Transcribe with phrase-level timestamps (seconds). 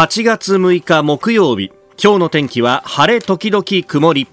[0.00, 1.70] 8月6日木曜日。
[2.02, 4.28] 今日の天気は晴れ時々曇り。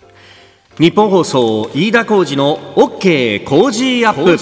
[0.80, 4.38] 日本放送飯田浩二の OK 工事アップ。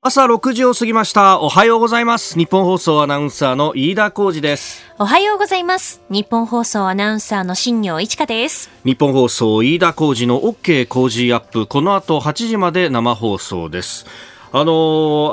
[0.00, 1.40] 朝6時を過ぎました。
[1.40, 2.38] おはようございます。
[2.38, 4.84] 日本放送アナウンサーの飯田浩二です。
[5.00, 6.00] おはようございます。
[6.08, 8.70] 日本放送アナウンサーの新業一華です。
[8.84, 11.66] 日本放送飯田浩二の OK 工事アップ。
[11.66, 14.06] この後8時まで生放送です
[14.52, 14.72] あの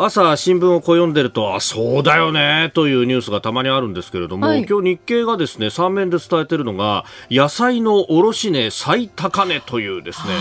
[0.01, 10.33] ー、朝新聞をこう読んでるとあそうだよねというニュースがたまにあるんですけれども、はい、今日日経がですね3面で伝えているのが野菜の卸値最高値というですね。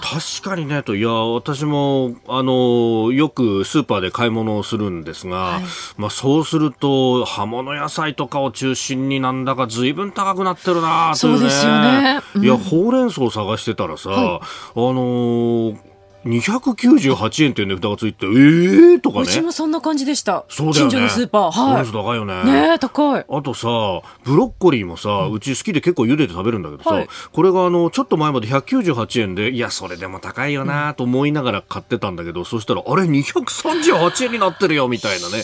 [0.00, 5.62] 確かにねといや私もあのよくスーパーで買い物をするんですが、はい、
[5.98, 11.38] まあそうすると葉物野菜とかを中心になんだかずいぶん高くなってるなというね。
[11.38, 14.40] そうですよね、うん、いやほうれん草を探してたらさ、はい、あ
[14.76, 15.87] のー
[16.24, 19.22] 298円っていう値札がついて、ええー、とかね。
[19.22, 20.44] うちもそんな感じでした。
[20.48, 20.90] そうだよね。
[20.90, 21.50] 近所のスーパー。
[21.50, 21.86] はい。
[21.86, 22.44] 高いよね。
[22.44, 23.24] ね高い。
[23.28, 23.68] あとさ、
[24.24, 35.42] ブロッコリーもさ、うち好きで結構茹でて食べるんだけどさ、はい、これがあの、ちょっと前まで198円で、いや、それでも高いよなと思いながら買ってたんだけど、そしたら、あれ238円になってるよ、みたいなね。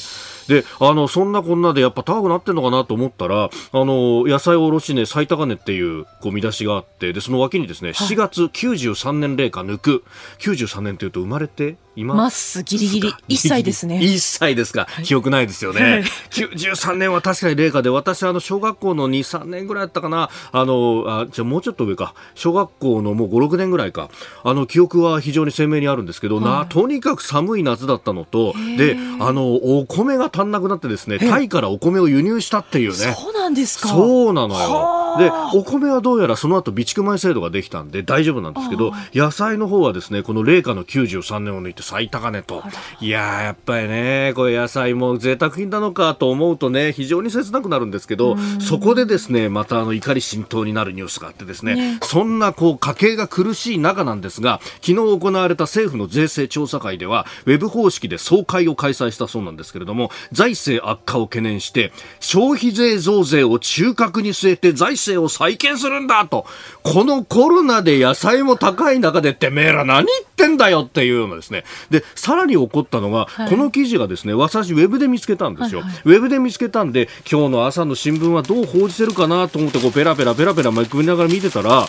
[0.48, 10.05] で、あの、そんなこんなでやっぱ高くなってんのかなと思ったら、あの、野菜卸値最高値っていうこう見出しがあって、で、その脇にですね、7月93年齢下抜く、
[10.39, 12.14] 93年っていうと生まれて今。
[12.14, 12.62] ます。
[12.64, 13.09] ギリギリ。
[13.28, 13.98] 1歳ですね。
[13.98, 17.91] 1歳ですか、はい、記憶ないですよね、はい、93年は確かに冷夏で。
[17.91, 20.31] 私あの小学校の23年ぐらいだったかな。
[20.53, 22.14] あのあじゃもうちょっと上か。
[22.34, 24.11] 小学校のもう56年ぐらいか。
[24.42, 32.97] あの記憶は非常に鮮明にあるんですけど、はい、なとにかく寒い夏だったのとであのお米が足んなくなってですねタイからお米を輸入したっていうね。
[32.97, 33.89] そうなんですか。
[33.89, 42.62] そうなのよでお米はどうやらその後備蓄米制度ができたんで大丈夫なんですけど野菜の方はですねこの冷夏の93年を抜いて最高値と。
[43.01, 51.98] いややっぱりね、これ野菜も贅沢品なのかと思うとね、非常に切なくなるんですけど、そこでですね、またあの怒り浸透になるニュースがあってですね、ね。
[52.03, 66.47] そんなこう家計が苦しい中なんですが、昨日行われた政府の税制調査会では、ウェブ方式で総会を開催したそうなんですけれども、財政悪化を懸念して、消費税増税を中核に据えて財政を再建するんだと、
[66.83, 81.87] このコロナで野菜も高い中でてめえら何言ってんだよっていうようなですね、で、さらに起こったのが、はい、この記事がですね、私ウェブで見つけたんですよ、はいはい、ウェブで見つけたんで、今日の朝の新聞はどう報じてるかなと思って、こうペラペラペラペラめくりながら見てたら、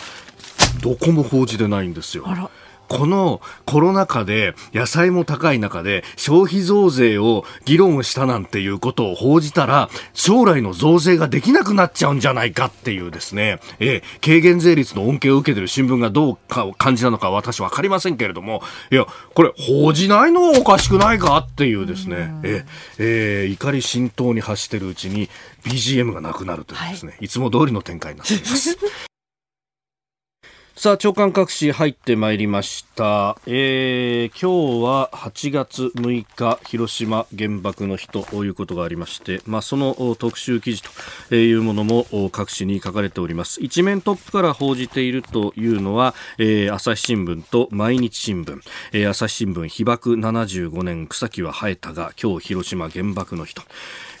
[0.82, 2.26] どこも報じてないんですよ。
[2.88, 22.64] このコロナ禍で野菜も高い中で消費増税を議論したなんていうことを報じたら将来の増税ができなくなっちゃうんじゃないかっていうですね、え軽減税率の恩恵を受けてる新聞がどうか感じなのか私わかりませんけれども、いや、これ報じないのはおかしくないかっていうですね、え
[22.98, 25.28] えー、怒り浸透に発してるうちに
[25.64, 28.76] BGM がなくなるというですね、はい、いつも通りの展開になっています。
[30.78, 33.38] さあ、長官各紙入ってまいりました。
[33.46, 40.82] えー、今日は8月6日、広島原爆の日ということがありまして、まあ、その特集記事
[41.30, 43.62] というものも各紙に書かれております。
[43.62, 48.60] 一面トップから報じているというのは、えー、朝日新聞と毎日新聞、
[48.92, 53.62] えー、朝日新聞被爆75年草木は生えたが、今日広島原爆の日と。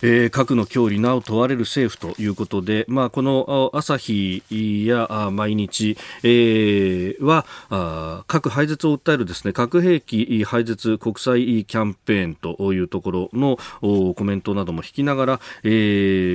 [0.02, 4.42] えー、核の脅威なお問われる政府ということで、まあ、この朝日
[4.86, 13.58] や毎日、えー、は核廃絶を訴えるですね核兵器廃絶国際キャンペーンというところの
[14.14, 15.68] コメントなども引きながら、え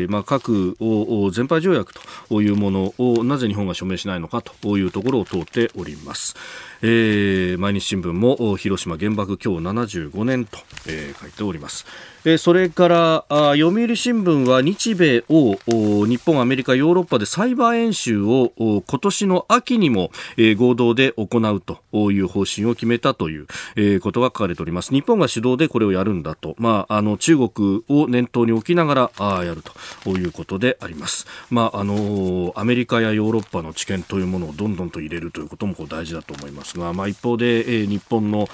[0.08, 1.94] ーまあ、核を全廃条約
[2.30, 6.36] というものをなぜ日本が署名しないのかというところを問うております。
[6.84, 11.86] えー、毎日新聞も広島原爆今日75年と、えー、書いております。
[12.24, 15.58] えー、それからあ読売新聞は日米を
[16.06, 24.92] 日本、アメリカ、ヨーロッパでサイバー演習を今年の秋にも、えー、合同で行うという方針を決めたという、えー、ことが書かれております。
[24.92, 29.64] 日本が主導でこれをやるんだと、まあ、あの中国を念頭に置きながらあやる
[30.04, 31.28] ということであります。
[31.50, 36.71] まああのアメリカやヨーロッパの知見というものをどんどんと入れるということもこう大事だと思います。
[36.72, 38.48] ますが、まあ、一方で、えー、日本の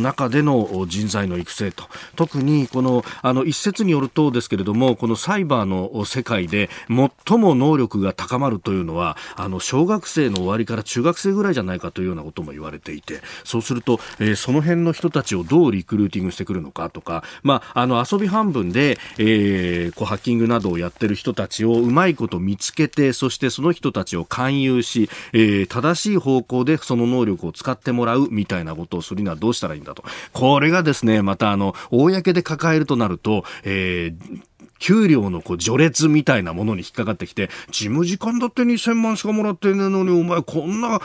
[0.00, 1.84] 中での人材の育成と。
[2.14, 30.04] 特にこのあの一説によるとですけれどもこのサイバーの世界で最も能力が高まるというのはあの小学生の終わりから中学生ぐらいじゃないかというようなことも言われていてそうすると、えー、その辺の人たちをどうリクルーティングしてくるのかとか、まあ、あの遊び半分で、えー、こうハッキングなどをやっている人たちをうまいこと見つけてそしてその人たちを勧誘し、えー、正しい方向でその能力を使ってもらうみたいなことをするにはどうしたらいいんだと。
[30.32, 34.42] これがですね、またあの、公で抱えるとなると、えー
[34.78, 41.00] 給料のこう序列みたいなものに引っかかってきて、事務次官だって2000万しかもらってんのに、お前こんな、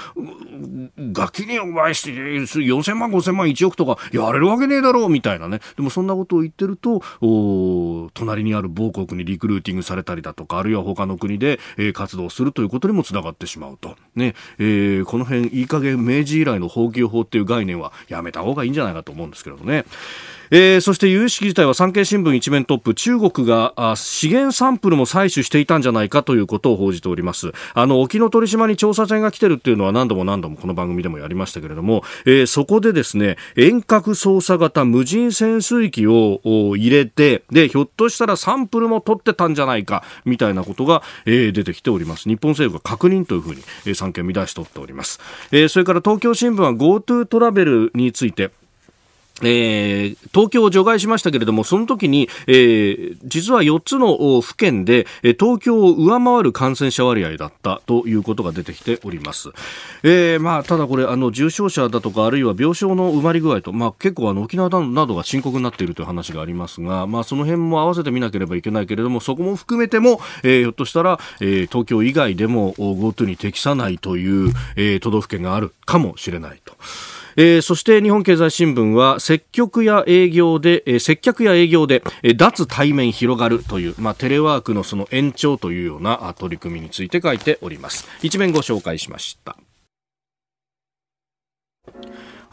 [1.12, 5.60] ガキにお前して4000万、5000万、1億とかやれるわけねえだろうみたいなね。
[5.76, 13.96] でもそんなことを言ってると、お隣にある某国にリクルーティングされたりだとか、あるいは他の国で、えー、活動するということにもつながってしまうと。
[14.16, 19.86] ね、えー、この辺、いい加減明治以来の法給法っていう概念はやめた方がいいんじゃないかと思うんですけどね。
[20.51, 27.53] えー、そして有識自体は産経新聞一面トップ中国が資源サンプルも採取していたんじゃないかということを報じております。
[27.74, 36.42] あの沖ノ鳥島に調査船が来てるっていうのは何度も何度もこの番組でもやりましたけれども、えー、そこでですね遠隔操作型無人潜水機を
[36.75, 42.27] 入れてでひょっとしたらサンプルも取ってたんじゃないかみたいなことが、えー、出てきております。
[42.27, 45.21] 日本政府が確認というふうに、えー、産経見出し取っております、
[45.51, 48.51] えー、それから東京新聞は GoTo トラベルについて
[49.44, 59.50] えー、東京を除外しましたけれども、その時に、えー、実は4つの府県で、東京を上回る感染者割合だったということが出てきております。
[60.04, 76.76] えー、まあ、ただこれ、あの、重症者だとか、あるいは病床の埋まり具合と、まあ、結構あの、沖縄などが深刻になっているという話がありますが、まあ、その辺も合わせて見なければいけないけれども、そこも含めても、えー、ひょっとしたら、えー、東京以外でも GoTo に適さないという、えー、都道府県があるかもしれないと。
[77.36, 88.07] えー、そして日本経済新聞は積極や営業で、えー、接客や営業で、えー、脱対面広がるという、まあ、テレワークのその延長というような取り組みについて書いております。
[88.22, 89.57] 一面ご紹介しました。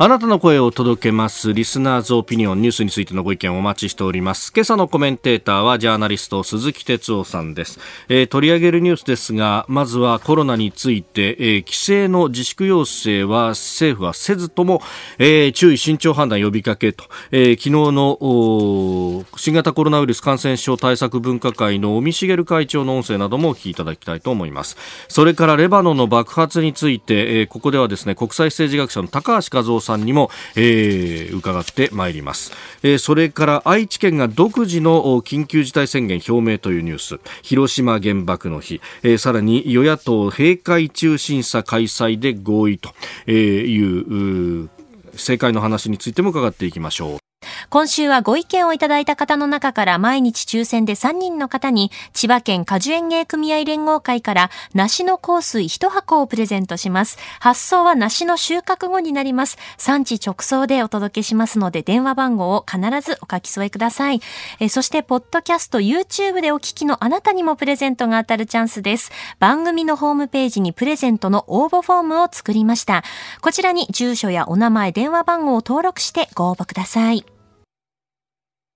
[0.00, 1.52] あなたの声を届けます。
[1.52, 4.52] リスナーズオピニオンニュースについてのご意見をお待ちしております。
[4.54, 7.80] 今朝のコメンテーターはジャーナリスト鈴木哲夫さんです。
[8.08, 14.82] えー、取り上げるニュースですが、まずはコロナについて、えー、規制の自粛要請は政府はせずとも、
[15.18, 17.02] えー、注意慎重判断呼びかけと、
[17.32, 24.76] え昨日の新型コロナウイルス感染症対策分科会の尾身茂会長の音声などもお聞きいただきたいと思います。
[25.08, 32.52] それからレバノンの爆発について、えここではですね、国際政治学者の高橋和夫さんにも、えー、伺ってまいります、
[32.82, 37.20] えー、それから愛知県が独自の緊急事態宣言表明というニュース。
[37.42, 42.90] 広島原爆の日、えー、さらに与野党閉会中審査開催で合意と。
[43.28, 44.68] いう
[45.12, 47.27] 政界の話についても伺っていきましょう。
[47.70, 57.18] 今週はご意見をいただいた方の中から毎日抽選で3人の方に千葉県果樹園芸組合連合会から梨の香水1箱をプレゼントします。
[57.40, 59.58] 発送は梨の収穫後になります。
[59.76, 64.20] 産地直送でお届けしますので電話番号を必ずお書き添えください。
[64.60, 69.10] えそしてポッドキャスト YouTube でお聞きのあなたにもプレゼントが当たるチャンスです。
[69.38, 73.02] 番組のホームページにプレゼントの応募フォームを作りました。
[73.40, 77.37] こちらに住所やお名前、電話番号を登録してご応募ください。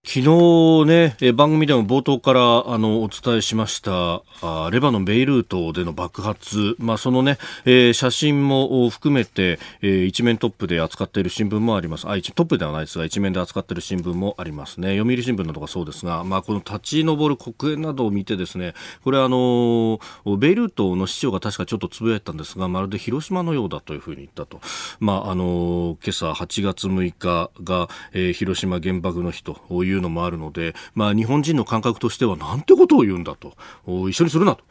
[0.05, 12.09] 昨日ね、番組でも冒頭からあのお伝えしましたあレバノン・ベイルートでの爆発、まあ、そのね、えー、写真も含めて、えー、一面トップで扱っている新聞もあります。
[12.09, 14.99] あトップではないですが一面で扱っている新聞もありますね。
[14.99, 18.75] 読売新聞などがそうですが、まあ、この立ち上る黒煙などを見てですね
[19.05, 20.01] これあの
[20.37, 24.61] ベイルートの市長が確かちょっとつぶやいたんですがまるで広島のようだというふうに言ったと、
[24.99, 33.55] まあ、あの今朝8月6日が、えー、広島原爆の日といういうのもあるので、まあ、日本人の感覚としてはなんてことを言うんだと。
[34.09, 34.65] 一緒にするなと。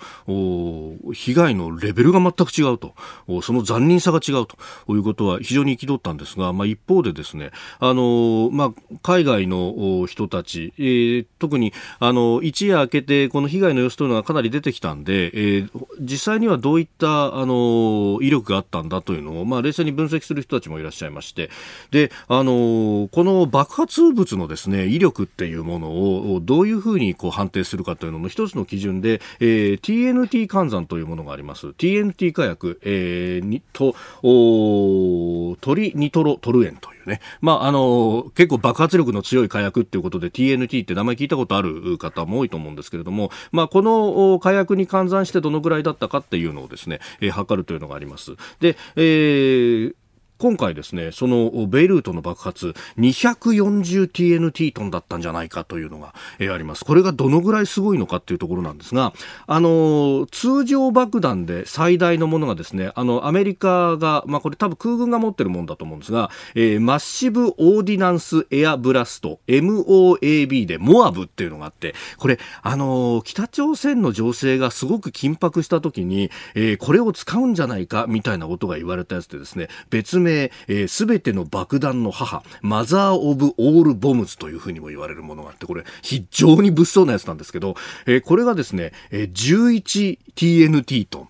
[1.14, 2.94] 被害のレベルが全く違うと。
[3.42, 4.58] その残忍さが違うと。
[4.90, 21.50] いうことは非常に憤ったんですが、まあ、一方でですねあの、まあ、海外の人たち、えー、特にあの一夜明けてこの被害の様子というのがかなり出てきたんで、えー、実際にはどういったあの威力があったんだというのを、まあ、冷静に分析する人たちもいらっしゃいまして。
[21.92, 25.90] であのこの爆発物のですね威力力っていうもの
[26.34, 31.68] をどういうふうにこう判定するかというのの一つの基準で、えー、TNT 換算というものがあります。
[31.68, 48.36] TNT 火薬、えー、にとトリニトロトルエンというね、まあ、あの、結構爆発力の強い火薬っていうことで TNT って名前聞いたことある方も多いと思うんですけれども、まあ、この火薬に換算してどのぐらいだったかっていうのをですね、えー、測るというのがあります。
[48.60, 49.96] で、えー、
[50.42, 56.84] 今回ですね、そのベイルートの爆発、240TNT トンだったんじゃないかというのが、えー、あります。
[56.84, 59.14] これがどのぐらいすごいのかっていうところなんですが、
[59.46, 80.31] あのー、通常爆弾で最大のものがですね、あの、アメリカが、まあ、これ多分空軍が持ってるもんだと思うんですが、えー、マッシブオーディナンスエアブラスト、MOAB でモアブっていうのがあって、これ、あの北朝鮮の情勢がすごく緊迫した時に、えこれを使うんじゃないかみたいなことが言われたやつでですね、別名
[80.68, 91.28] 名、す、べ、ての爆弾の母、マザー・オブ・オール・ボムズというふうにも言われるものがあって、これ、非常に物騒なやつなんですけど、えー、これがですね、えー、11TNT トン。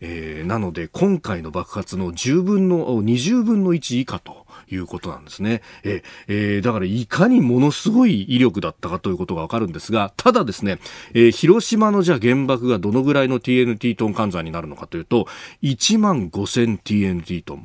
[0.00, 4.46] えー、なので、今回の爆発の10分の、20分の1以下と。
[4.68, 5.62] いうことなんですね。
[5.84, 10.78] ええー、だからいかにものすごい威力だったかということがわかるんですが、ただですね、
[11.14, 15.26] えー、広島のじゃあ原爆がどのぐらいの TNT トン換算になるのかというと、
[15.62, 17.62] 1万5000 TNT トン、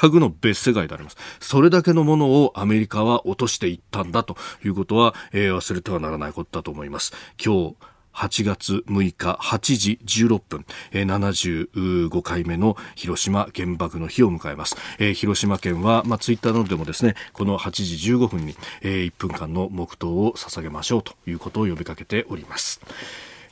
[0.00, 1.16] 全くの別世界であります。
[1.40, 7.12] それだけのものをアメリカは落としていったんだということは、えー、忘れてはならないことだと思います。
[7.42, 7.76] 今日、
[8.14, 14.76] 8月6日8時16分、えー、75回目の広島原爆の日を迎えます。
[15.14, 22.80] 広島県は、まあ、ツイッターなどでもですね、この8時15分に、えー、1分間の黙祷を捧げましょうということを呼びかけております。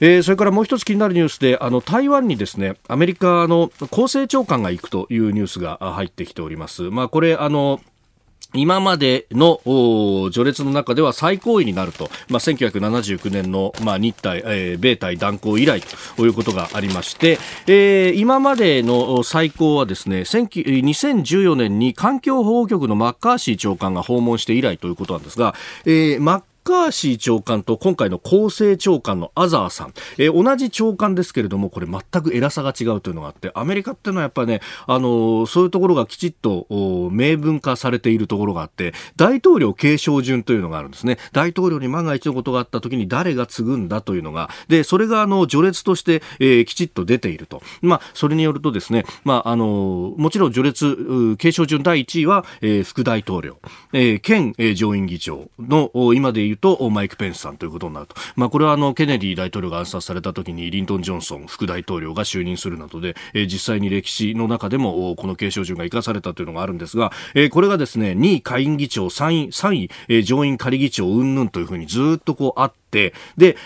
[0.00, 6.82] えー、それからもう一つ気になるニュースであの台湾にですねアメリカの厚生長官が行くというニュースが入ってきております。
[6.90, 7.80] まあ、これあの
[8.52, 9.60] 今までの
[10.32, 15.80] 序列の中では最高位になると、まあ、1979年の、まあ、日台、えー、米台断交以来
[16.16, 17.38] ということがありまして、
[17.68, 25.54] えー、今までの最高はですね、2014年に環境保護局のマッカーシー長官が訪問して以来ということなんですが、
[25.84, 41.18] えー、マッカーシー長官と今回の厚生長官のアザーさん、えー、同じ長官ですけれども、これ全く偉さが違うというのがあって、アメリカっていうのはやっぱりね、あのー、そういうところがきちっと明文化されているところがあって、大統領継承順というのがあるんですね。
[41.32, 47.62] 大統領に万が一のことがあった時に誰が継ぐんだというのが、で、それがあの、序列として、えー、きちっと出ていると。
[47.82, 53.58] まあ、それによるとですね、まあ、あの、もちろん序列、継承順第1位は、えー、副大統領、
[53.92, 58.14] えー、県、えー、上院議長の、今で言うと、マイク・ペンスさんということになると。
[58.36, 73.14] まあ、これはあの、ケネディ大統領が暗殺された時にリントン・ジョンソン副大統領が就任するなどで、えー、実際に歴史の中でも、この継承順が生かされたというのがあるんですが、えー、これがですね、2位下院議長、3位、3位、えー、上院仮議長、うんぬんというふうにずっとこうあって、、で、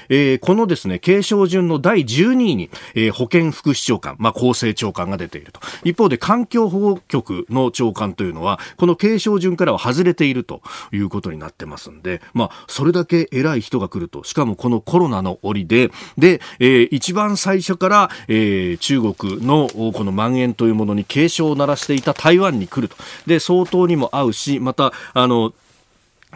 [0.09, 5.61] えー、このですね、継承順の第12位に、えー、保健福祉長官、まあ、厚生長官が出ていると。
[5.85, 10.63] 一方で、環境保護局の長官というのは、この継承順からは外れていると
[10.93, 14.25] いうことになってますんで、まあ、それだけ偉い人が来ると。
[14.25, 22.97] しかもこのコロナの折で、で、えー、一番最初から、えー、中国のこの蔓延というものに警鐘を鳴らしていた台湾に来ると。
[23.27, 25.53] で、相当にも合うし、また、あの、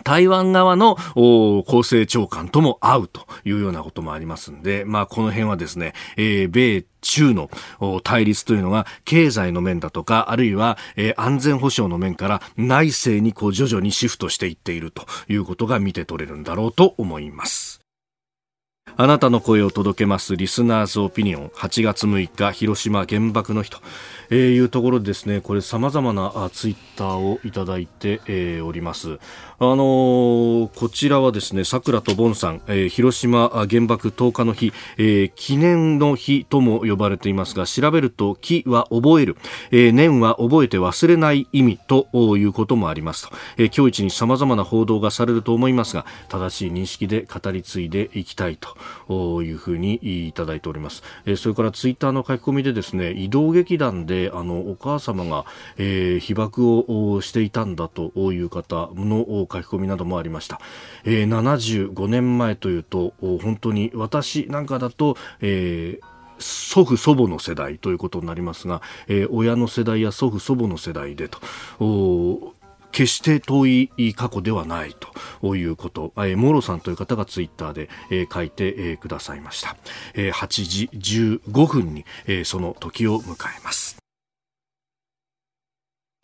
[0.05, 7.50] 台湾側の厚生長官とも会うというようなこともありますんで、まあこの辺はですね、えー、米中の
[8.02, 17.88] 対立というのが経済の面だとか、あるいは、えー、安全保障の面から内政にこう徐々にシフトしていっているということが見て取れるんだろうと思います。
[19.00, 21.47] あなたの声を届けますリスナーズオピニオン。
[21.55, 28.21] 8月6日広島原爆の日と、いうところでですね、これ様々なツイッターをいただいて、
[28.61, 29.21] おります。
[29.61, 39.37] あのー、こちらはですね、桜とボンさん、えー、広島原爆10日の日、えー、記念の日とも呼ばれていますが、調べると、木は覚える、
[39.71, 48.76] えー、年は覚えて忘れない意味ということもありますと、えー、今日一に様々な報道がされると思いますが、正しい認識で語り継いでいきたいと。
[49.09, 51.02] いうふうにいただいております。
[51.26, 55.45] え、それからツイッターの書き込みでですね、移動劇団であのお母様が、
[55.76, 60.61] え、被爆をしていたんだという方の書き込みなどもありました、
[61.04, 71.40] え、75年前というと本当に私なんかだと、えー祖父祖母の世代ということになりますが、えー、親の世代や祖父祖母の世代でと
[72.92, 74.95] 決して遠い過去ではない
[75.40, 79.76] ということ、えー、モロさんという方がツイッターで、えー、書いて、えー、くださいました、
[80.14, 83.99] えー、8時15分に、えー、その時を迎えます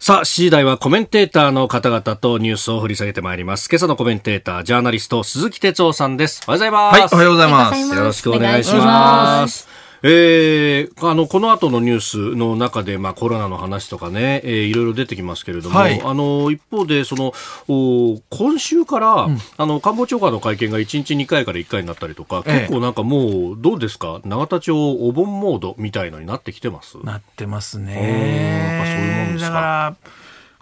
[0.05, 3.71] さあ、7時台はコメンテーターの方々とニュースを掘り下げてまいります。
[3.71, 6.43] 今朝のコメンテーター、ジャーナリスト、鈴木哲夫さんです。
[6.47, 6.93] おはようございます。
[6.93, 7.97] はい、おはようございます。
[7.97, 9.84] よろしくお願いします。
[10.07, 17.33] えー、あのこの後のニュースの中で、まあ、コロナの話とかね、えー、いろいろ出てきますけれども、はい、あの一方でその
[17.69, 24.21] お今週から、うん、あの官房長官の会見が1日2回から1回になったりとか、結構なんかもうどうですか？
[24.27, 26.99] 永田町お盆モードみたいのになってきてます？
[27.03, 27.95] なってますね。
[27.95, 29.49] やっぱそういうもんですか。
[29.49, 29.97] だから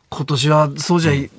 [0.08, 1.30] 今年はそうじゃ、うん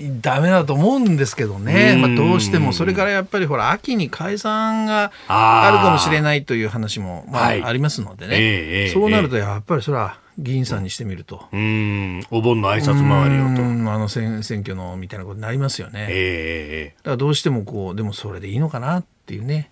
[0.00, 11.46] ダメだと思うんですけどね、まあ、どうしてもそれからやっぱりほら秋に解散があるかもしれないという話もまあありますのでね、そうなるとやっぱりそれは議員さんにしてみると。
[11.50, 13.62] うん、お盆の挨拶回りをと。
[13.90, 16.06] あの選選挙のみたいなことになりますよね。
[16.10, 19.70] ええー、だからどうしてもこう、でもそれでいいのかなっていうね。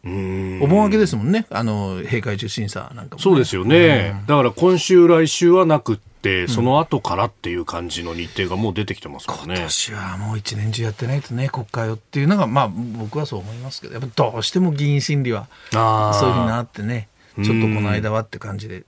[0.62, 1.46] お盆明けですもんね。
[1.50, 4.23] あの、閉会中審査なんかも、ね、そうですよね。
[4.26, 9.54] だから今週、来週はなくて、その後からっていう感じの日程がもう出てきてますからね。
[9.56, 15.78] 今年はもう一年中やってないとね、国会をっていうのが、まあ僕はそう思いますけど、やっぱどうしても議員心理は、そ
[16.26, 17.08] ういうふうになってね。
[17.43, 18.85] ちょっとこの間はって感じで、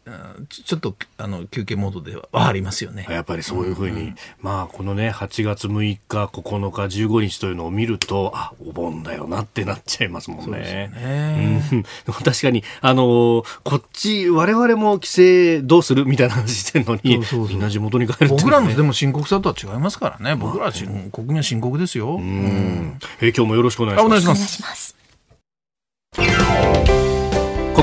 [0.49, 3.07] ちょっとあの休憩モードではありますよね。
[3.11, 10.91] やっぱりそういうふうに、ん、まあこのね、8月6日、9日、15日というのを見ると、あ、お盆だよなってなっちゃいますもんね。
[10.95, 11.83] ねうん、
[12.23, 20.37] 確かに、あのこっち、我々も規制どうするみたいな話してるのに、そうみんな地元に帰る、ね、僕らのでも深刻さとは違いますからね。
[20.37, 22.17] 僕らは、国民は深刻ですよ。
[22.17, 22.99] うん。
[23.21, 24.07] え今日もよろしくお願いします。
[24.07, 24.86] お願いします。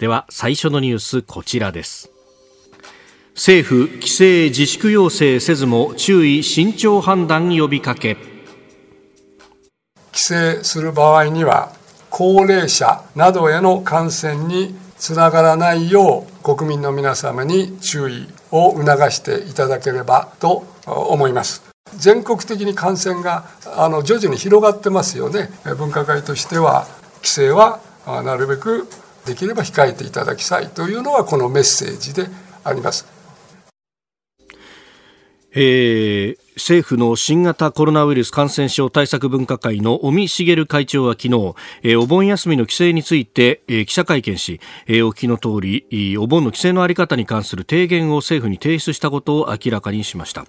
[0.00, 2.10] では最初のニュースこちらです。
[3.34, 8.16] 政府規制自粛要請せずも注意慎重判断呼びかけ。
[10.10, 11.74] 規制する場合には
[12.08, 21.62] 高齢者などへの感染につながらないよう国民の皆様に注意を促していただければと思います。
[21.98, 23.44] 全国的に感染が
[23.76, 25.50] あの徐々に広がってますよね。
[25.76, 28.88] 分科会としては規制はなるべく
[29.26, 32.26] できれば控えていただきたいというのはこのメッセージで
[32.64, 33.20] あります。
[35.52, 50.46] えー、政府の新型コロナウイルス感染症対策分科会の尾身茂会長は昨日、えー、お盆休みの規制について、えー、記者会見し、えー、お聞きの通りお盆の規制の在り方に関する提言を政府に提出したことを明らかにしました。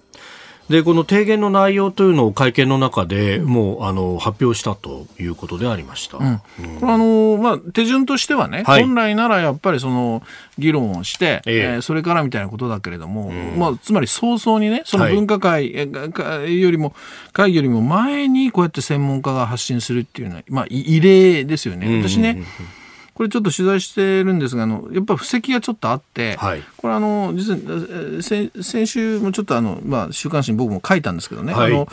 [0.72, 6.38] でこの提言の内容というのを会見の中でもうあの発表したということでありました、うん、
[6.80, 10.24] これあの、まあ、手順としてはね、はい、本来ならやっぱりその
[10.58, 16.96] 議論をして、えー、えー、それからみたいなことだけれども、うん、まあ、つまり早々にねその分科会、はい、よりも
[17.34, 22.02] 会議よりも前にこうやって専門家が発信するっていうのは、まあ、異例ですよね。
[22.02, 22.44] 私ね、うんうん。
[22.44, 22.81] うん
[23.22, 31.88] これちょっと取材してるんですがあのやっぱ布石がちょっとあって、はい、これあの実は先先週もちょっとあの、まあ、週刊誌に僕も書いたんですけどね、はい、あの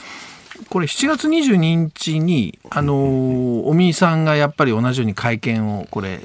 [0.70, 6.20] これ7月22日に、あのー、尾身さんがやっぱり同じように会見を、これ、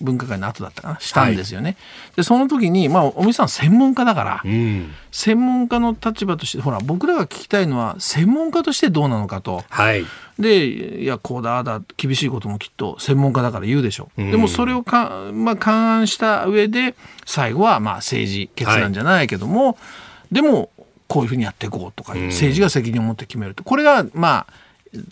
[0.00, 1.70] 分科会の後だったかな、したんですよね。
[1.70, 9.64] はい、で、その時に、まあ、尾身さん専門家だから、うん、専門家の立場として、ほら、僕らが聞きたいのは、専門家としてどうなのかと。
[9.68, 10.04] はい。
[10.38, 14.22] で、いや、こうだ、だ、厳しいこともきっと専門家だから言うでしょう。
[14.22, 16.94] うん、でも、それをか、まあ、勘案した上で、
[17.26, 19.72] 最後は、まあ、政治決断じゃないけども、は
[20.30, 20.70] い、でも、
[21.10, 23.64] こういうふうにやっていこうとか、政治が責任を持って決めると。
[23.64, 24.52] これがまあ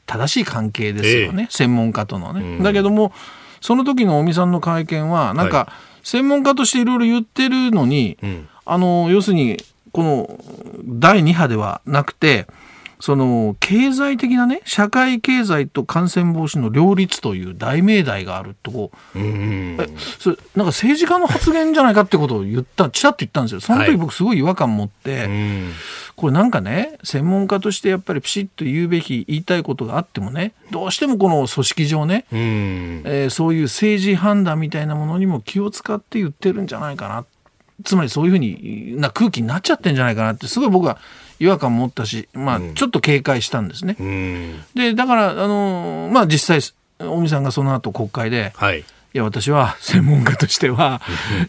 [0.07, 2.63] 正しい関係ですよね、えー、専門家とのね。
[2.63, 3.13] だけども
[3.61, 5.73] その時の尾身さんの会見はなんか、
[6.05, 8.17] 専門家としていろいろ言ってるのに、
[8.65, 9.57] あの要するに
[9.91, 10.41] この
[10.85, 12.47] 第2波ではなくて
[13.01, 19.77] その経済的なね社会経済と感染防止の両立という大命題があるとこう、え
[20.19, 23.61] それなんか政治家の発言じゃないかってことを言ったちらっと言ったんですよ。
[23.61, 25.29] その時僕すごい違和感持って、はい、
[26.17, 37.25] これなんかね専門家としてやっぱりピシッと言うべき言いたいことがあってもねどうしてもこの組織上ね、えー、そういう政治判断みたいなものにも気を使って言ってるんじゃないかな。
[37.85, 40.99] つまりそういうふうにな空気になっちゃってんじゃないかなってすごい僕は
[41.41, 43.97] 違和感持ったし、まあ、ちょっと警戒したんですね。
[43.99, 46.75] うん、で、だから、あの、まあ、実際、
[47.09, 51.01] 尾身さんがその後国会で、はい、いや、私は専門家としては、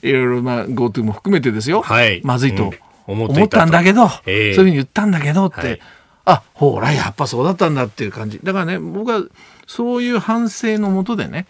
[0.01, 2.73] いろいろ、まあ、GoTo も含めてですよ、はい、まずいと
[3.07, 5.81] 思ったんだけど、そういうふうに言ったんだけどって、はい、
[6.25, 8.39] あ、ほら、やっぱそうだったんだっていう感じ。
[8.43, 9.23] だからね、僕は、
[9.69, 11.45] そういう反省のもとでね、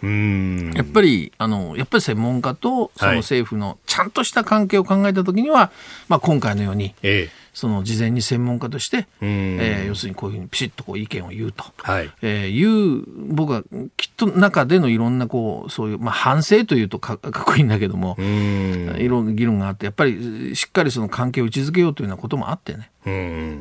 [0.76, 5.70] やっぱり、あの、やっぱり専門家とその政府のちゃんとした関係を考えたときには、はい、
[6.10, 13.64] まあ今回のように、ええ、その事前に専門家として、えー、要するにこういうふうにピシッとこう意見を言うと、はい、えー、いう僕は
[13.98, 22.92] きっと中でのいろんなこうそういう、まあ、反省というとかかっこいいんだけどもいろんな議論があってやっぱりしっかりその関係を位置づけようというようなこともあってね。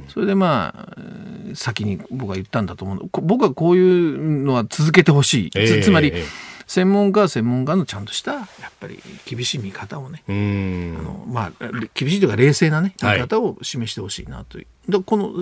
[0.08, 0.96] それでまあ
[1.56, 3.10] 先に僕は言ったんだと思う。
[3.20, 8.46] 僕はこういうのは続けてほしい、えー、つまり、えー専門家は専門家のちゃんとしたやっ
[8.78, 10.32] ぱり厳しい見方をねあ
[11.02, 11.52] の、まあ、
[11.94, 14.66] 厳しいというか冷静なね見方を示してほしいなという。
[14.88, 15.32] でこの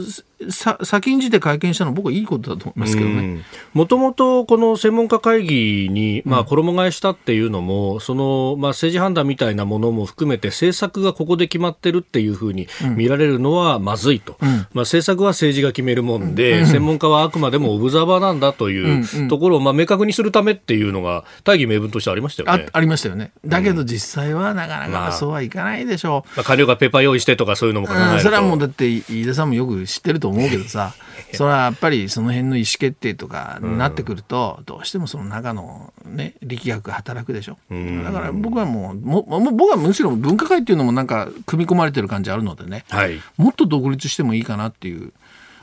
[0.51, 3.43] さ先んじて会見したの僕はいいことだと思いますけどね。
[3.73, 14.37] もともとこの専門家会議に、まあ、衣替えしたっていうのも、うん、その、まあ、政治判断みたいなものも含めて政策がここで決まってるっていうふうに見られるのはまずいと。
[14.43, 22.67] うん、まあ、政策は政治が決めるもんで、うん、専門家はあくまでもオブザーバーなんだというところを、まあ、明確にするためっていうのが大義名分としてありましたよね。
[22.73, 23.31] あありましたよね。
[23.45, 26.37] だけど実際はなかなかそうはいかないでしょう。
[26.37, 30.94] まあ、官僚がペーパー用意してとかそういうのも考えると、それはもうだって飯田さんもよく知ってるると思うけどさ
[31.33, 45.12] それはやっぱりその辺の意思決定とかになってくると、どうしてもその中の、ね、力学が働くでしょ、だから僕はもうもも僕はむしろ分科会っていうのもなんか組み込まれてる感じあるのでね、はい、もっと独立してもいいかなっていう。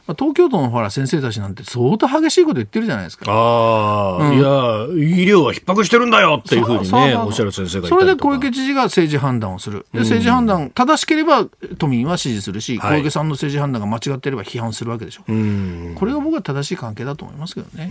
[0.05, 3.25] まあ、東京都のほら先生たちなんて相当激しいこと言ってるじゃないですか。
[3.31, 9.85] ああ、うん、いや、医療は逼迫してるんだよっていうふうにね、おっしゃる先生がそれで小池知事が政治判断をする。
[9.93, 15.23] で、政治判断、正しければ都民は支持するし、小池さんの政治判断が間違っていれば批判するわけでしょ。
[15.27, 17.89] うこれが僕は正しい関係だと思いますけどね。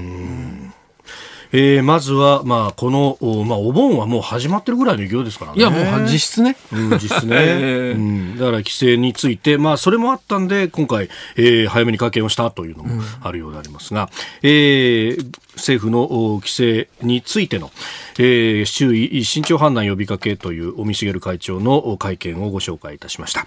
[1.52, 5.58] うんえー、まずは、まあ、このお,、まあ、お盆はもう始まってるぐらいの勢いですからね。
[5.58, 6.56] いや、もう実質ね。
[6.72, 7.36] うん、実質ね。
[7.94, 14.08] うん、だから規制について、まあ、それもあったんで、今回、えー、早めに会見をしたというのもあるようでありますが、うん、
[14.42, 16.08] えー、政府の
[16.40, 17.70] 規制についての、
[18.18, 23.46] えー、周囲慎重判断呼びかけという尾身茂会長の会見をご紹介いたしました。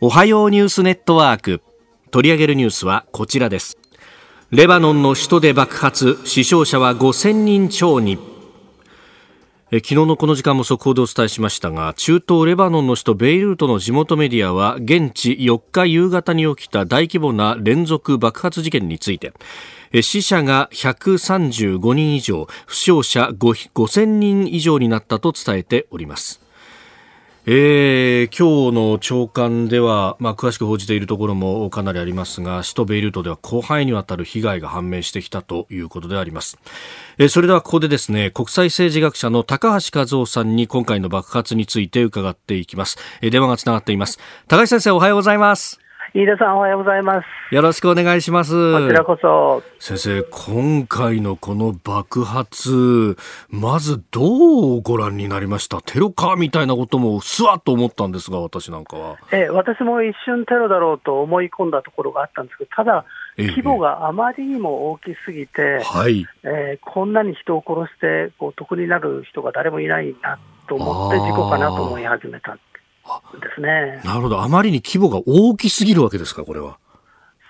[0.00, 1.62] おはようニュースネットワーク。
[2.10, 3.78] 取り上げるニュースはこちらです。
[4.50, 8.16] レバノンの首都で爆発死傷者は5000人超に。
[9.70, 19.34] 昨日のこの時間も速報でお伝えしましたが中東レバノンの首都ベイルートの地元メディアは現地4日夕方に起きた大規模な連続爆発事件について
[20.00, 26.47] 死者が135人以上負傷者5000人以上になったと伝えております。
[27.50, 36.58] えー、今日の朝刊では、まあ、詳しく報じているところもかなりありますが首都ベイルートでは広範囲にわたる被害が判明してきたということであります、
[37.16, 44.18] えー、それではここでですね国際政治学者の高橋和夫さんに今回の爆発について伺っていきます、えー、電話がつながっています。
[44.46, 45.87] 高橋先生おはようございます。
[46.14, 47.54] 飯田さんおはようございます。
[47.54, 48.72] よろしくお願いします。
[48.72, 49.62] こちらこそ。
[49.78, 53.16] 先生、今回のこの爆発、
[53.50, 55.82] まずどうご覧になりました？
[55.82, 59.16] テロかみたいなこともすわっと思ったんですが、私なんかは。
[59.32, 63.04] え私も一瞬テロだろうと思い込んだところがあったんですけど、ただ、
[63.36, 72.58] 規模があまりにも大きすぎて、はい、えー、こんなに人を殺してこう得になる人が誰もいないなと思って、事故かなと思い始めた。
[73.40, 74.00] ですね。
[74.04, 74.42] なるほど。
[74.42, 76.78] あまりに規模が大きすぎるわけですか、これは。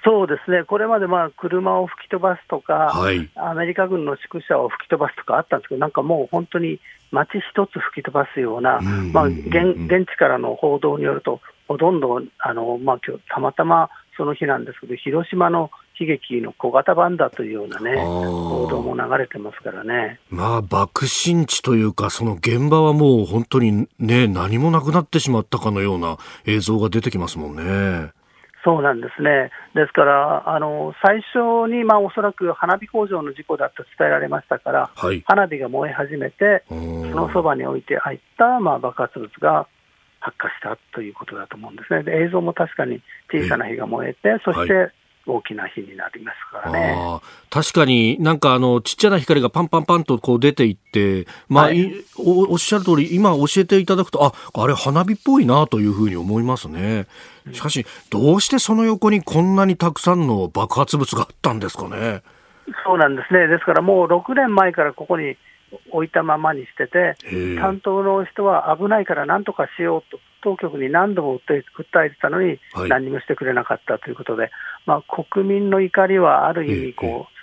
[0.05, 8.81] そうですね、これまでまあ車を吹き飛ばすとか、はい、アメリカ軍の宿舎を吹き飛ばすとかあったんですけど、なんかもう本当に街一つ吹き飛ばすような、
[9.13, 20.21] まあ、現現地からの報道によると、ほとんどあの、まあ、今日たまたまその日なんですけど、広島の悲劇の小型版だというようなね、報道も流れてますからね。
[20.31, 28.13] まあ、爆心地というか、その現場はもう本当にね、何もなくなってしまったかのような映像が出てきますもんね。
[28.65, 29.51] そうなんですね。
[29.75, 39.69] ですから、あの最初に、まあ、おそらく花火工場の事故だと伝えられましたから、はい、花火が燃え始めて、そのそばに置いて入った、まあ、爆発物が
[40.21, 42.03] 発火したということだと思うんですね。
[42.03, 43.01] で映像も確かに
[43.33, 44.93] 小さな火が燃えて、そして
[45.29, 47.21] 大きな火になりますからね。
[47.51, 57.07] 確かになんかあのちっちゃな光がパンパンパンとこう出ていって、まあ、はい、おおっしゃる通り今教えていただくとああれ花火っぽいなというふうに思いますね。
[57.53, 62.23] しかしどうしてその横にこんなにたくさんの爆発物があったんですかね。
[62.85, 63.47] そうなんですね。
[63.49, 65.37] ですからもう6年前からここに
[65.91, 67.17] 置いたままにしてて、
[67.59, 74.51] 担当の人は危ないからなんとかしようと、当局に何度も訴え訴えてたのに、何もしてくれなかったということで、はい、
[74.87, 77.39] まあ、国民の怒りはある意味こう、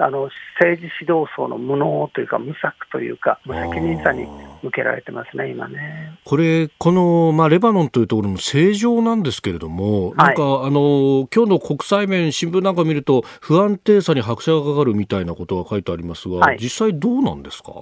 [0.00, 0.30] あの
[0.60, 4.26] 政治指導層の無能というか、無策というか、無責任さに
[4.62, 6.16] 向けられてますね、今ね。
[6.24, 17.72] これ、この、まあ、レバノンというところの正常なんですけれども、なんか、あの、今日の国際面、新聞なんか見ると、不安定さに拍車がかかるみたいなことが書いてありますが、はい、実際どうなんですか？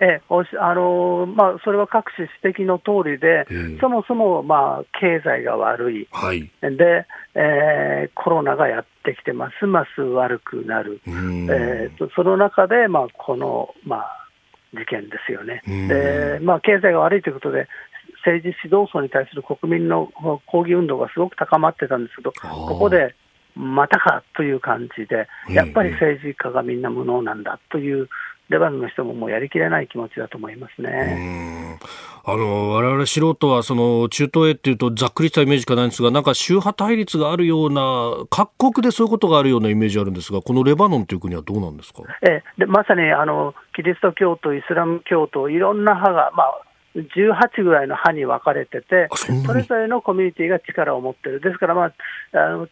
[0.00, 14.26] えおしあのまあ、それは各種指摘の通りで、えー、そもそも、まあ、経済が悪い、はい、で、えー、コロナがやってきて、ますます悪くなる、えーと、その中で、まあ、この、まあ、
[14.72, 15.62] 事件ですよね。
[15.66, 17.68] でまあ、経済が悪いということで、
[18.24, 20.08] 政治指導層に対する国民の
[20.46, 23.14] 抗議運動がすごく高まってたんですけど、ここで
[23.54, 28.08] またかという感じで、やっぱり政治家がみんな無能なんだという、
[28.50, 31.78] レバノンの人ももうやりきれない気持ちだと思いますね。
[32.22, 42.02] あの我々素人はその中東へっていうとざっくりしたイメージかないんですがなんか宗派対立があるような各国でそういうことがあるようなイメージあるんですがこのレバノンという国はどうなんですか？
[42.22, 46.62] えでまさにあのキリスト教徒、イスラム教徒いろんな派が、まあ、
[46.96, 49.08] 18ぐらいの派に分かれてて、
[49.46, 51.92] それぞれのコミュニティが力を持ってる、ですから、まあ、
[52.32, 52.68] あの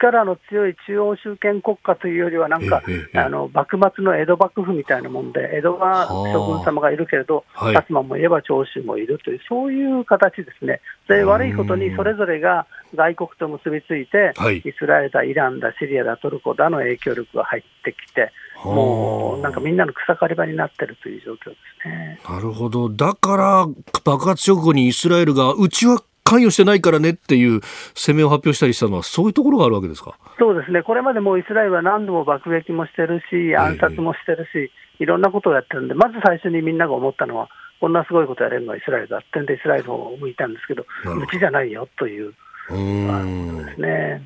[0.00, 2.82] 力の強い中央集権国家というよりは、なんか、
[3.14, 14.32] あの幕末の江戸幕府みたいなもんで、江戸は将軍様がいるけれど、薩摩もいれば長州もいるという、そういう形ですね、で悪いことにそれぞれが外国と結びついて、
[14.64, 18.32] イスラエルだ、イランだ、シリアだ、トルコだの影響力が入ってきて、
[18.64, 22.20] もうなんかみんなの草刈り場になってるという状況ですね。
[22.28, 22.88] なるほど。
[22.88, 23.66] だから、
[24.04, 27.60] 爆発直後にイスラエルが、うちは関与してないからねっていう
[27.94, 30.14] 声明を発表したりしたのは、そういうところがあるわけですか？
[30.38, 37.48] そうですね、これまでもイスラエルは何度も爆撃もしてるし、暗殺もしてるし、いろんなことをやってるんで、まず最初にみんなが思ったのは、
[37.80, 42.32] こんなすごいことやれるのはイスラエルだってんで、イスラエルを向いたんですけど、うちじゃないよという。
[42.70, 43.66] うん。
[43.66, 44.22] ですね、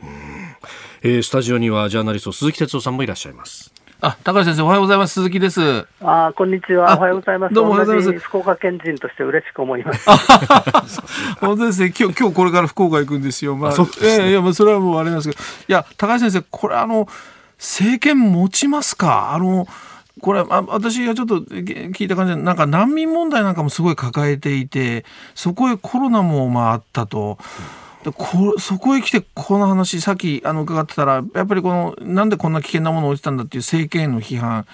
[1.03, 3.73] えー、スタジオにはジャーナリスト鈴木哲夫さんもいらっしゃいます。
[4.05, 5.14] あ、高橋先生、おはようございます。
[5.14, 5.87] 鈴木です。
[6.03, 6.95] あ、こんにちは。
[6.99, 7.55] おはようございます。
[7.55, 8.27] どうもおはようございます。
[8.27, 10.07] 福岡県人として嬉しく思います。
[11.40, 11.95] 本当ですね。
[11.99, 13.57] 今日、今日これから福岡行くんですよ。
[13.57, 15.43] まあ、あええいや、まあ、それはもうあれなんですけど。
[15.43, 17.09] いや、高橋先生、これあの、
[17.57, 19.33] 政権持ちますか？
[19.33, 19.67] あの、
[20.21, 27.38] これ、あ私がちょっと聞いた感じで、なんか難民問題なんかもすごい抱えていて、そこへコロナもまああったと。
[27.38, 34.67] うんでこそこへ来てこの話さっきあの伺ってたらやっぱりこのなんでこんな危険なものを落ちたんだっていう政権への批判。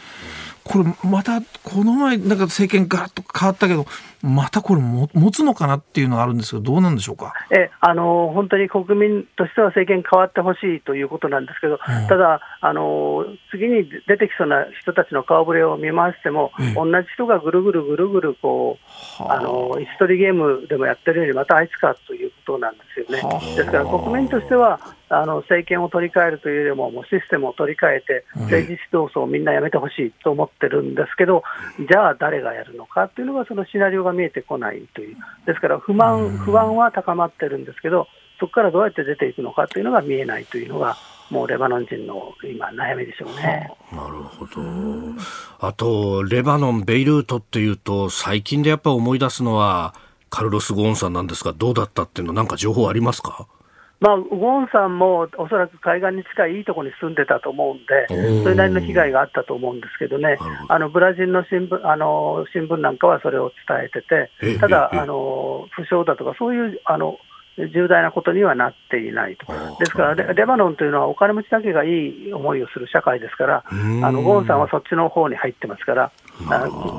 [0.64, 3.87] これまたこの前なんか政権ガラッと変わったけど
[4.23, 7.33] またこれも持つのかなっていうのがあるんですけどどうなんでしょうか？
[7.51, 18.79] えあの本当に国民としては政権変わってほしいということなんですけど、うん、ただあの次に出てきそうな人たちの顔ぶれを見回しても、同じ人がぐるぐるぐるぐるこ
[19.20, 19.40] うあ。
[19.40, 23.57] の椅子取りゲームでもやってるようにまたあいつかということなんですよね。
[23.57, 24.79] ですから国民としては
[25.12, 31.42] あの政権を取り替えるというよりも、もうシステムを取り替えて、政治指導層をみんなやめてほしいと思ってるんですけど、
[31.81, 38.07] じゃあ誰がやるのかっていうのが、そのシナリオが見えてこないという、ですから不満、不安は高まってるんですけど、
[38.38, 40.96] そこからどうやって出ていくのかというのが見えないというのが、
[41.29, 43.68] もうレバノン人の今、悩みでしょうね。
[43.92, 44.62] なるほど。
[45.61, 49.94] あと、レバノン、ベイルートっていうと、最近でやっぱ思い出すのは、
[50.31, 53.46] カルロス・ゴーンさんなんですが、どうだったっていうの、なんか情報ありますか？
[54.00, 67.18] まあ、ウォンさんもおそらく海岸に近いいいところに住んでたと思うんで、それなりの被害があったと思うんですけどね、あのブラジルの新聞あの新聞なんかはそれを伝えてて、ただ、あの負傷だとか、そういうあの
[67.58, 69.46] 重大なことにはなっていないと、
[69.78, 73.74] ですからレ、レバノンというのはお金持ちだけがいい思いをする社会ですから、あ
[74.10, 76.10] のゴーンさんはそっちの方に入ってますから、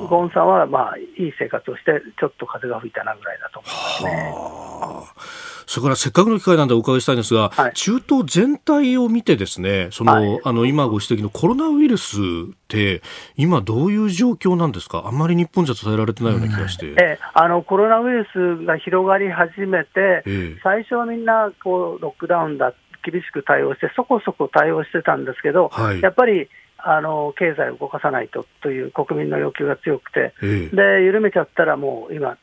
[0.07, 5.50] ゴーンさんはまあいい生活をして、ちょっと風が吹いたなぐらいだと思いますね。
[5.67, 13.01] それからせっかくの機会なんでお伺いしたいんですが、はい、中東全体を見てですね、その、はい、あの、今ご指摘のコロナウイルスって、
[13.35, 15.03] 今どういう状況なんですか？
[15.05, 16.91] あんまり日本じゃ伝えられてないような気がして。
[16.91, 26.49] うん、えあの、コロナウイルスが広がり始めて、え最初はみんな、こう、ロックダウンだ、厳しく対応して、そこそこ対応してたんですけど、はい、やっぱり、
[26.83, 30.69] あの経済を動かさないとという国民の要求が強くて、え。
[30.73, 32.37] で緩めちゃったらもう今、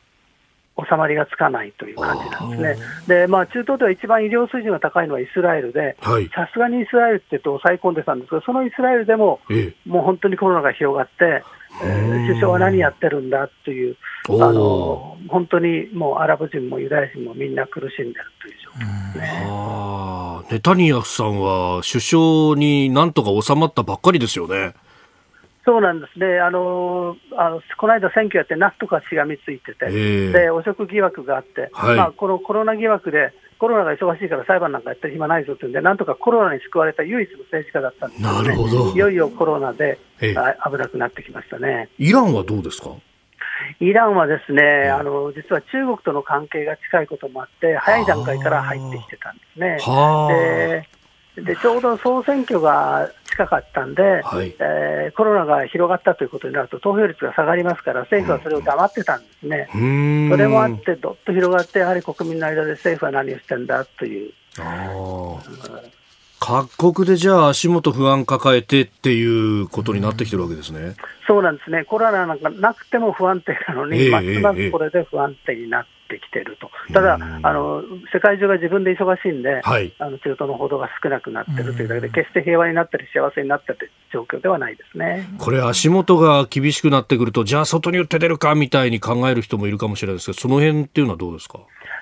[0.88, 2.76] 収まりがつかないという感じなんですね。
[3.06, 9.40] で、まあ、中東では一番医療水準が高いのはイスラエルで、さすがにイスラエルって抑え込んでたんですが、そのイスラエルでも、
[9.86, 11.42] もう本当にコロナが広がって、
[11.82, 13.96] えー、首相は何やってるんだという、
[14.28, 19.48] あの本当にもうアラブ人もユダヤ人もみんな苦しんでるという状況ですね。
[20.50, 24.74] ネタニヤフさんは首相になんとか収まったばっかりですよね。
[25.68, 26.18] そうなんです。
[26.18, 38.92] ね、あのあのこの間、選挙やって、なんとかしがみついてて、で汚職疑惑があって、はい、まあ、このコロナ疑惑で、コロナが忙しいから裁判なんかやってる暇ないぞってんで、なんとかコロナに救われた唯一の政治家だったんですね、なるほど。
[38.94, 40.32] いよいよコロナで危
[40.78, 41.90] なくなってきましたね。
[41.98, 42.92] イランはどうですか？
[43.80, 49.76] イランはですね、あの実は中国との関係が近いこともあって、早い段階から入ってきてたんですね。
[49.76, 50.88] で
[51.44, 64.32] でちょうど総選挙が近かったんで、はい、えー、コロナが広がったということになると、投票率が下がりますから、政府はそれを黙ってたんですね、うん、それもあって、どっと広がって、やはり国民の間で政府は何をしてんだという。
[66.40, 69.24] 各国でじゃあ足元不安抱えてってい
[69.60, 70.94] うことになってきてるわけですね。
[71.26, 71.84] そうなんですね。
[71.84, 83.78] コロナなんかなくても不安定なのに、ますますこれで不安定になっってきてると、ただあの、世界中が自分で忙しいんで、はい、あの中東の報道が少なくなってるというだけで、決して平和になったり、幸せになったり
[84.12, 85.28] 状況ではないですね。
[85.38, 91.58] これ、足元が厳しくなってくると、じゃあ、外に打って出るかみたいに考える人もいるかもしれないですけど、その辺っていうのはどうですか？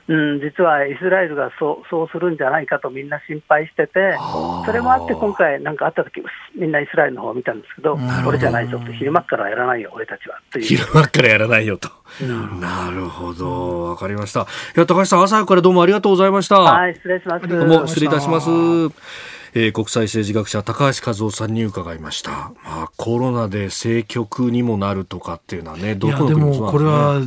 [0.09, 4.17] うん、実はイスラエルがそうそうするんじゃないかとみんな心配してて、
[4.65, 6.23] それもあって今回、なんかあった時
[6.55, 10.65] みんなイスラエルの方を見たんですけど、俺じゃないぞと、昼間からやらないよ、俺たちはという。
[10.65, 11.89] 昼間からやらないよと。
[12.23, 14.43] うん、なるほど、わかりました。
[14.43, 14.45] い
[14.77, 16.61] や、高橋さん、朝からどうもありがとうございました。
[16.61, 17.49] はい、失礼します。
[17.49, 19.36] どうも失礼いたします。
[19.59, 27.23] えー、国際政治学者高橋和夫さんに伺いました、まあ、コロナで政局にもなるとかっていうのはねどこの国も、もこれは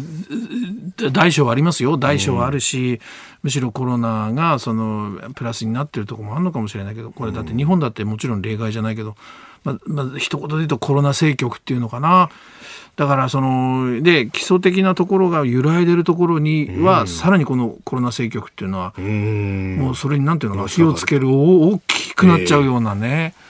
[1.11, 1.97] 大小ありますよ。
[1.97, 2.99] 大小あるし、うん、
[3.43, 9.15] むしろコロナがそのプラスになってるところもあるのかもしれないけどこれだって日本だってもちろん例外じゃないけど、
[9.63, 12.29] まあまあ一言で言うとコロナ政局っていうのかな。
[12.95, 23.33] だからそので基礎的なところが揺らいでるところには、さらにこのコロナ政局っていうのは、もうそれになんていうのか火をつける大きくなっちゃうようなね。
[23.37, 23.48] えー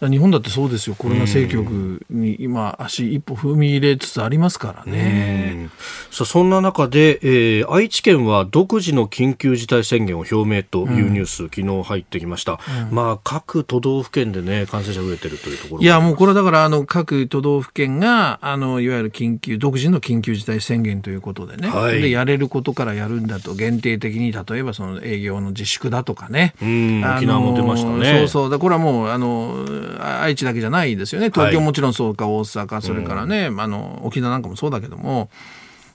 [0.00, 5.68] 日本だってそうですよ、コロナ政局に今、足一歩踏み入れつつありますからね。
[6.10, 28.18] さあそんな中で、えー、愛知県は独自の緊急事態宣言を表明というニュース、うん、昨日入ってきました、うん、まあ、各都道府県で、ね、感染者増えてるというところいや、もうこれだからあの各都道府県があのいわゆる緊急独自の緊急事態宣言ということでね、はい、でやれることからやるんだと、限定的に例えばその営業の自粛だとかね、うん、沖縄も出ましたね。
[28.28, 28.58] そうそう。
[28.58, 29.64] これはもうあの
[30.00, 31.30] 愛知だけじゃないですよね。
[31.30, 35.30] 東京もちろんそうか、大阪それからね、あの沖縄なんかもそうだけども。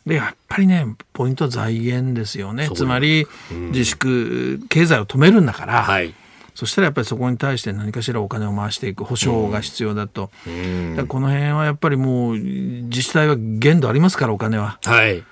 [0.05, 2.69] でやっぱりねポイントは財源ですよね。
[2.73, 6.13] つまり、自粛経済を止めるんだから、はい、
[6.55, 14.79] そしたらやっぱりそこに対して何かしらお金を回していく保証が必要だと、うん、この辺はやっぱりもう自治体は限度ありますからお金は。
[14.83, 15.23] はい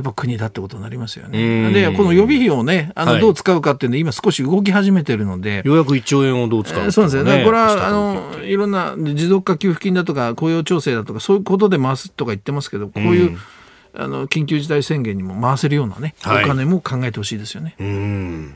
[0.00, 1.70] っぱ国だってことになりますよね。
[1.72, 5.62] で、この予備費をね、あの、どう使うかっていうので、今少し動き始めてるので。
[5.64, 7.44] ようやく1兆円をどう使うか、ね、そうですよね。
[7.44, 13.38] これは、あの、いろんな持続化給付金だとか、雇用調整だとか、そういうことで回すとか言ってますけど、こういう、
[13.94, 17.74] あの、緊急事態宣言にも回せるようなね、はい、お金も考えてほしいですよね。
[17.78, 18.54] うん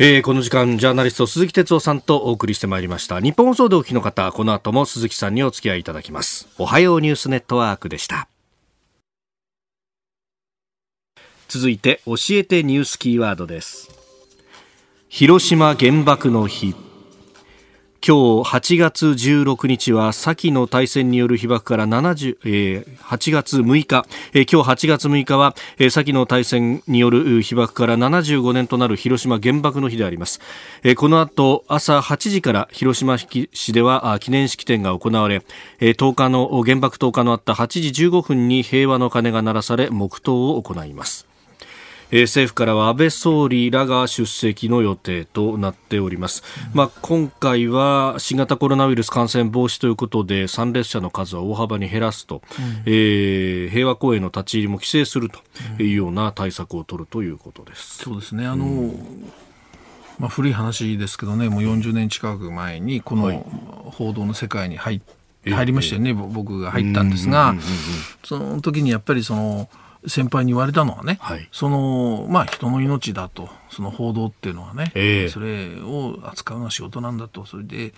[0.00, 3.20] えー、この時間、ジャーナリスト鈴木哲夫さんとお送りしてまいりました。
[3.20, 6.48] 日本放送でお聞きの方、この後も鈴木さんにお付き合いいただきます。
[6.58, 8.26] おはようニュースネットワークでした。
[11.48, 13.90] 続いて教えてニュースキーワードです。
[15.08, 16.74] 広島原爆の日。
[18.06, 24.04] 今日8月16日は先の大戦による被爆から70、えー、8月6日、
[24.34, 30.40] えー、今日8月6日は、えー、先の大戦による被爆から75年となる広島原爆の日であります、
[30.82, 35.42] えー、この後朝8時から広島市では記念式典が行われ、
[35.80, 41.26] えー、10日の原爆投下のあった8時15分に平和の鐘が鳴らされ黙祷を行います。
[42.14, 55.40] えー、政府からは安倍総理らが出席の予定となっております、うん、まあ、今回は新型コロナウイルス感染防止ということで参列者の数は大幅に減らすと、うん、えー、平和公園の立ち入りも規制すると
[55.82, 58.04] いうような対策を取るということです。
[58.04, 58.46] そうですね。
[58.46, 59.32] あの、うん、
[60.20, 63.44] まあ、古い話ですけどねもう40年近く前にこの
[63.86, 65.02] 報道の世界に入
[65.44, 67.54] 入りましたよね、僕が入ったんですが、
[68.24, 69.68] その時にやっぱりその
[70.06, 77.46] 先輩に言われたのはね、はい、そのまあ人の命だとその報道っていうのはね、えー、それを扱うのは仕事なんだと。
[77.46, 77.94] それで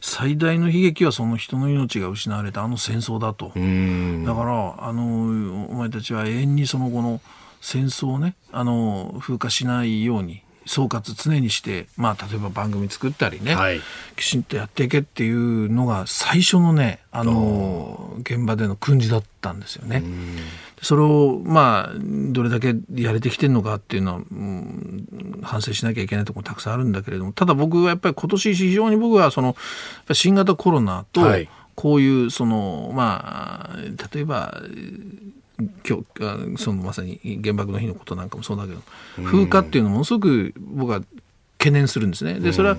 [0.00, 3.46] 最大の悲劇はその人の命が失われたあの戦争だと。
[3.46, 7.20] だからあのお前たちは永遠にその後の
[7.60, 13.80] 戦争をねあの風化しないように総括常にして、まあ、例えば番組作ったりね、はい、
[14.16, 20.02] きちんとやっていけっていうのが最初のねあの現場での訓示だったんですよね。
[20.84, 29.56] それをまあどれだけやれてきてるのかっていうのは、うん、反省しなきゃいけないところもたくさんあるんだけれどもただ僕はやっぱり今年非常に僕はその
[30.12, 31.22] 新型コロナと
[31.74, 33.76] こういうその、まあ
[34.12, 34.60] 例えば
[35.88, 36.04] 今
[36.54, 38.82] 日そのまさに原爆の日のことなんかもそうだけど
[39.24, 41.00] 風化っていうのものすごく僕は
[41.58, 42.40] 懸念するんですね。
[42.40, 42.76] でそれは、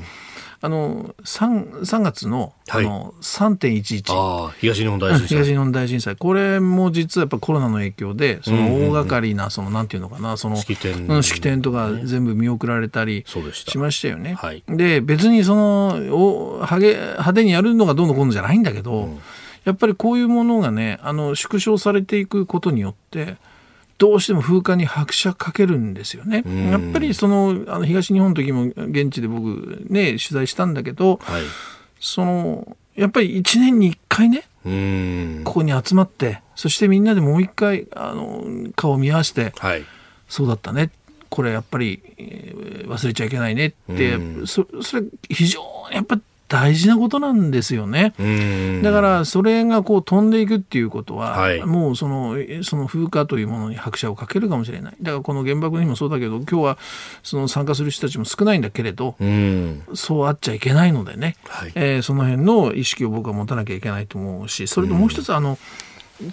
[0.62, 5.28] あの 3, 3月の,、はい、あの3.11東日本大震災。
[5.38, 6.16] 東日本大震災。
[6.16, 14.36] これも実はやっぱコロナの影響でその大掛かりなそのなんていうのかなその式典式典とか全部見送られたりしましたよね。
[14.36, 19.20] はい、で別にそのお派派手にやるのがどうのこうのじゃないんだけど、うん、
[19.66, 23.38] やっぱりこういうものがねあの縮小されていくことによって
[23.98, 26.44] どうしても風化に拍車かけるんですよね。
[26.70, 31.44] やっぱりそのあの東日本の時も現地で僕ね取材したんだけど、はい、
[32.00, 34.44] そのやっぱり1年に1回ね
[35.44, 38.44] ここに集まってそしてみんなでもう一回あの
[38.76, 39.86] 顔を見合わせて、はい、
[40.28, 40.92] そうだったね。
[41.30, 42.02] これやっぱり、
[42.86, 46.18] 忘れちゃいけないねって、そそれ非常にやっぱ
[46.48, 48.14] 大事なことなんですよね。
[48.84, 54.94] だからそれがこう飛んでいくっていうことは、はい、もうそのその風化というものに拍車をかけるかもしれない。
[55.02, 56.78] だからこの原爆の日もそうだけど今日は
[57.24, 59.16] その参加する人たちも少ないんだけれど、
[59.94, 65.58] そうあっちゃいけないのでね、はい、えー、その辺の意識を僕は持たなきゃいけないと思うしそれともう一つあの、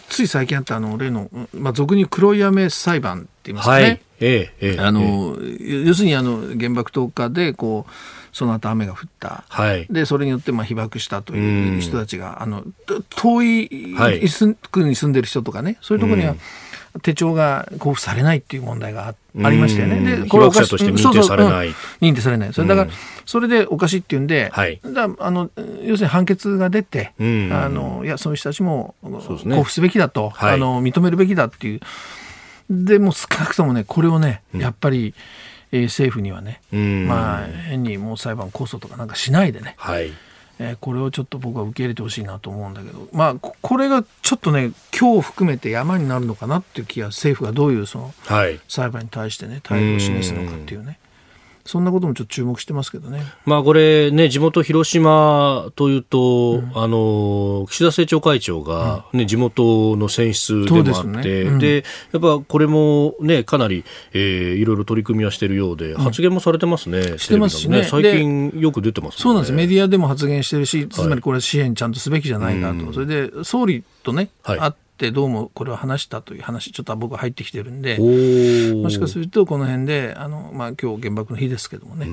[0.08, 3.82] つい最近あったあの例の、まあ、俗に黒い雨裁判って言いますかね。
[3.82, 4.00] はい。
[4.20, 7.92] ええええ、あの要するにあの原爆投下でこう
[8.32, 12.64] その後雨が降った、はい、でそれによってまあ被爆したという人たちが、あの
[13.10, 14.22] 遠い、はい、
[14.70, 16.34] 区に住んでる人とかねそういうところには、
[17.00, 20.16] 手帳が交付されないっていう問題がありましたよね。
[20.16, 20.74] で、これおかしい。
[20.74, 21.74] 認定されない。
[22.02, 22.52] 認定されない。
[22.52, 22.90] それだから、
[23.24, 25.50] それでおかしいっていうんで、はい、だあの
[25.82, 31.80] 要するに判決が出て、あのいやそういう人たちも交付すべきだと、あの認めるべきだっていう。
[32.70, 35.14] でも少なくともねこれをねやっぱり、
[35.72, 40.12] えー、政府にはね、まあ、変にもう裁判控訴とかなんかしないでね、はい。
[40.58, 48.14] えー、これをちょっと僕は受け入れてほしいなと思うんだけど、まあ、これがちょっとね今日含めて山になるのかなっていう気が政府がどういうその
[48.68, 50.98] 裁判に対してね態度を示すのかっていうね。
[51.64, 53.22] そんなこともちょっと注目してますけどね。
[53.44, 67.18] まあこれね、地元広島というと、うん、あの、岸田政調会長がね、うん、地元の選出でもあって、で、ねうん、やっぱこれもね、かなり、えー、いろいろ取り組みはしているようで、発言もされてますね。
[67.18, 67.84] してますしね。
[67.84, 69.52] 最近よく出てます、ね、そうなんです。
[69.52, 72.92] メディアでも発言してるし、つまりこれは支援ちゃんとすべきじゃないかと。
[72.92, 82.06] それで、総理とね、はい、会ってどうもこれを話したという話ちょっと僕は入ってきてるんでもしかするとこの辺であの、まあ、今日原爆の日ですけどもね。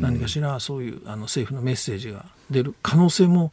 [0.00, 3.52] 何かしらそういうあの政府のメッセージが出る可能性も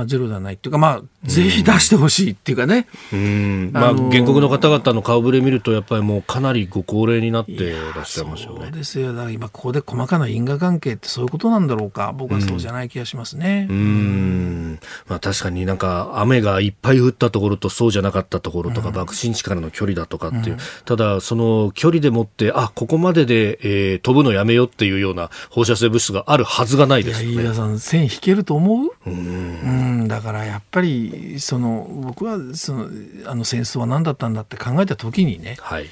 [0.00, 2.86] まあ、ゼロではないっていうか、まあ、ぜひ出してほしいっていうかね。
[3.12, 8.60] うん、まあ、原告の方々の顔ぶれ見ると、やっぱりもうかなりご高齢になってらっしゃいますよね。
[8.62, 9.12] そうですよ。
[9.12, 12.14] だから今、ここで細かな因果関係ってそういうことなんだろうか。
[12.16, 13.66] 僕はそうじゃない気がしますね。
[13.68, 13.76] うん。
[13.76, 20.54] うんまあ、確かになんか、雨がいっぱい降ったところとそうじゃなかったところとか、うん、爆心地からの距離だとかっていう。
[20.54, 27.34] うん、ただ、その距離でもって、あ、ここまでで、えー、飛ぶのやめよっていうような放射性物質があるはずがないですよね。
[27.34, 28.88] いや、飯田さん、線引けると思う？
[29.06, 29.89] うん。
[30.08, 32.88] だからやっぱりその僕はその
[33.26, 35.86] あの戦争は何だったんだって考えた時にね、はい、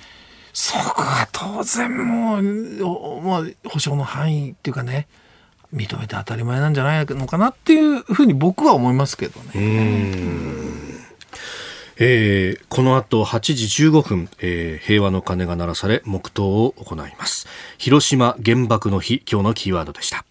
[0.53, 5.07] そこは当然もう、まあ、保障の範囲っていうかね
[5.75, 9.53] 認めて当たり前なんじゃないのかなっていうふうに僕は思いますけどね。
[12.01, 17.49] えー、この後8時15分、えー、平和の鐘が鳴らされ黙祷を行います。
[17.77, 20.25] 広島原爆の日今日のキーワードでした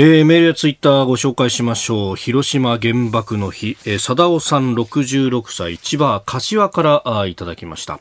[0.00, 2.14] えー、メールやツイッターご紹介しましょう。
[2.14, 7.98] 広島原爆の日、えー、貞夫さん66歳、千葉柏からあいただきました。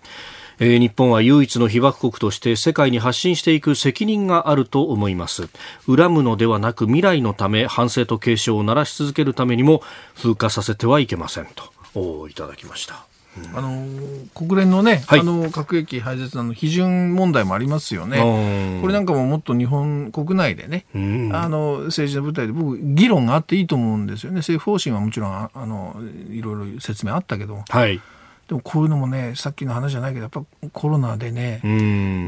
[0.60, 5.50] えー、日本は唯一の被爆国として世界に発信していく責任があると思います。
[5.88, 9.82] 恨むのではなく未来のため反省と継承を鳴らし続けるためにも
[10.16, 11.64] 風化させてはいけませんと、
[11.95, 13.08] おいただきました。
[13.54, 13.86] あの
[14.34, 20.86] 国連のね、はい、あの核兵器廃絶の批准問題もありますよね、これなんかももっと日本国内でね、
[21.34, 25.96] あの政治の舞台で僕、議論があっていいと思うんですよね、政府方針はもちろんあの
[26.30, 28.02] いろいろ説明あったけど、はい、
[28.48, 31.60] でもこういうのもねさっきの話じゃないけどやっぱコロナでね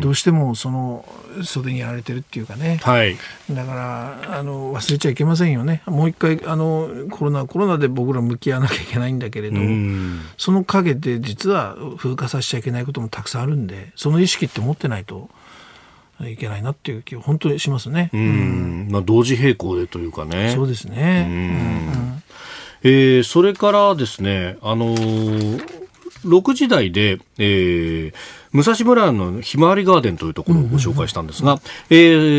[0.02, 1.06] どうしてもその
[1.44, 3.16] 袖にやられてるっていうかね、はい、
[3.50, 5.82] だからあの忘れちゃいけませんよね。
[5.86, 9.58] もう一回あのコロナコロナで僕ら向き合わなきゃいけないんだけれど
[10.38, 15.30] その陰で実は風化させちゃいけないこともたくさんあるんでその意識って持ってないと。
[16.22, 18.10] いけないなっていう気を本当にしますね。
[18.12, 20.52] うん、まあ同時並行でというかね。
[20.54, 21.26] そうですね。
[21.30, 22.24] うん、
[22.84, 25.79] えー、それからですね、あのー
[26.26, 28.14] 6時台で、えー、
[28.52, 31.60] 武蔵村のひまわりガーデンというところをご紹介したんですが、
[31.90, 31.96] え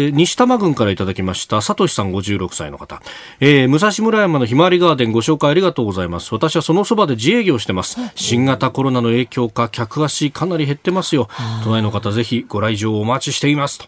[0.09, 3.01] ー、西多摩郡からいただきました、さとしさん56歳の方、
[3.39, 6.33] えー、武蔵村山のひまわりガーデンご紹介ありがとうございます。
[6.35, 7.99] 私はそのそばで自営業してます。
[8.16, 11.28] 新型コロナの影響か、客足かなり減ってますよ。
[11.64, 13.78] 都内の方ぜひご来場お待ちしています。
[13.78, 13.87] と、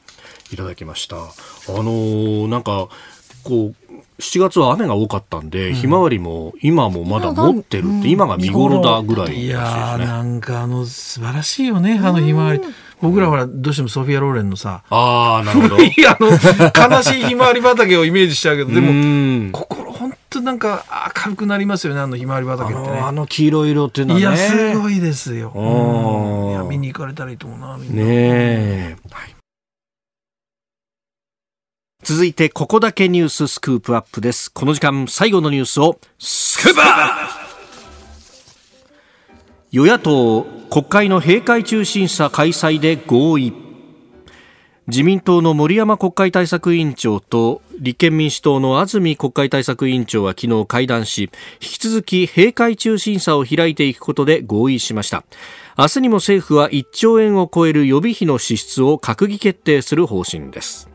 [0.52, 1.16] いただきました。
[1.16, 1.20] あ
[1.68, 2.88] のー、なんか、
[3.42, 3.74] こう、
[4.22, 12.60] 7月は雨が多かったんで、うん、ひまわりも今もまだ持ってるって、今が見頃だぐらい、ね、いやなんかあの素晴らしいよねあのひまわり。
[13.00, 15.82] 僕らはどうしてもソフィア・ローレンのさ、ああ、なるほど。
[15.82, 16.28] いあの、
[16.96, 20.84] 悲しいひまわり畑をイメージしちゃうけど、でも、心、本当なんか
[21.24, 23.00] 明るくなりますよね、あのひまわり畑ってね。
[23.00, 24.24] あの黄色色っていうのはね。
[24.24, 25.50] いや、すごいですよ。
[25.52, 27.96] うん、いや、見に行かれたらいいと思うな、みんな。
[27.96, 28.96] ねえ。
[29.10, 29.41] はい
[32.04, 34.50] 続いてここだけニューススクープアップです。
[34.50, 37.42] この時間最後のニュースをスクープアップ。
[39.70, 43.52] 与野党国会の閉会中審査開催で合意。
[44.88, 51.30] 自民党の森山国会対策委員長と立憲民主党の安住国会対策委員長は昨日会談し
[51.60, 55.22] 引き続き閉会中審査を開いていくことで合意しました。
[55.78, 60.91] 明日にも政府は1兆円を超える予備費の支出を閣議決定する方針です。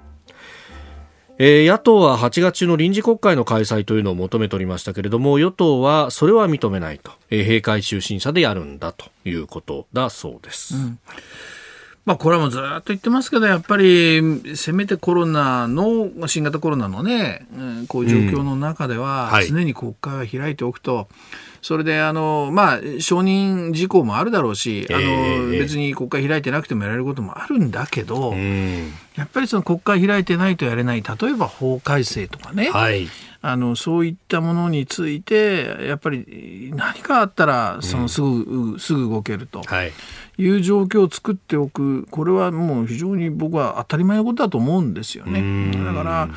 [1.40, 10.76] えー、野党は8月中の臨時国会の開催というのを求めておりましたけれども与党はそれは認めないと、えー、閉会中審査でやるんだということだそうです。
[10.76, 11.00] うん。
[12.08, 17.46] まあ、これはもうずっと言ってますけど、やっぱり、せめてコロナの、新型コロナのね、
[17.90, 21.10] こういう状況の中では、常に国会は開いておくと、
[21.68, 28.34] それで、あの、まあ、承認事項もあるだろうし、あの、別に国会開いてなくてもやれることもあるんだけど、
[29.18, 33.10] やっぱりその国会開いてないとやれない、例えば法改正とかね、はい、
[33.42, 39.92] あのそういったものについてやっぱり何かあったらそのすぐ、うん、すぐ動けると、はい、
[40.38, 45.74] いう状況を作っておくこれはもう非常に僕は当たり前のことだと思うんですよね。
[45.84, 46.30] だから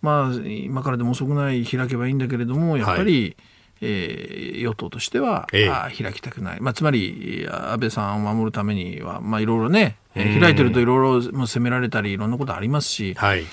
[0.00, 3.36] まあ今からでも遅くない開けばいいんだけれどもやっぱり、はい
[3.82, 13.44] えー、与党としては、え開きたくない、まあ、つまり安倍さんを守るためには、まあ、いろいろね、えー、開いてるといろいろ責められたりいろんなことありますし、はい、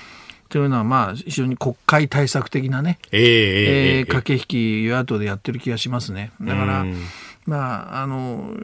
[0.48, 6.32] というのは、まあ、非常に国会対策的なね、えー、えー、駆け引き与野党でやってる気がしますね。
[6.40, 6.84] だから、
[7.48, 8.54] まあ、あの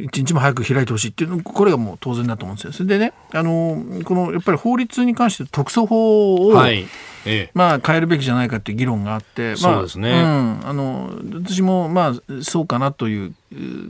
[0.00, 2.72] 一日も早く開いてほしいっていうのこれがもう当然だと思うんですよ。
[2.72, 6.86] それでねあのこのやっぱり法律に関して特措法を、はい。
[7.28, 11.10] ええ、まあ、変えるべきじゃないかっていう議論があって、まあ、そうですね、うん、あの
[11.42, 13.34] 私も、まあ、そうかなという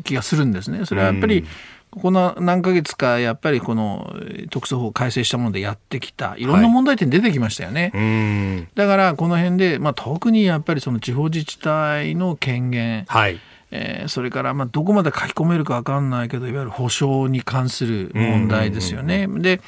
[0.05, 0.87] 気がするんですね。
[0.87, 1.45] それはやっぱり、
[1.91, 4.15] この何ヶ月かやっぱりこの
[4.49, 19.27] 特措法を改正したものでやってきたいろんな問題点出てきましたよね、はい、だからこの辺で、まあ、特にやっぱりその地方自治体の権限、はいえー、それからまあどこまで書き込めるか分かんないけどいわゆる保障に関する問題ですよね。
[19.29, 19.61] で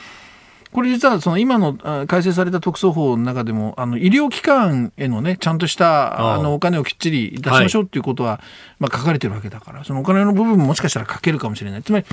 [0.73, 1.75] これ実はその今の
[2.07, 8.41] 改正された特措法の中でもあの医療機関へのねちゃんとしたあのお金をきっちり出しましょうっていうことは、
[8.79, 11.83] まあ、書かれてるわけだからそのお金の部分ももしかしたら書けるかもしれない。
[11.83, 12.07] つまり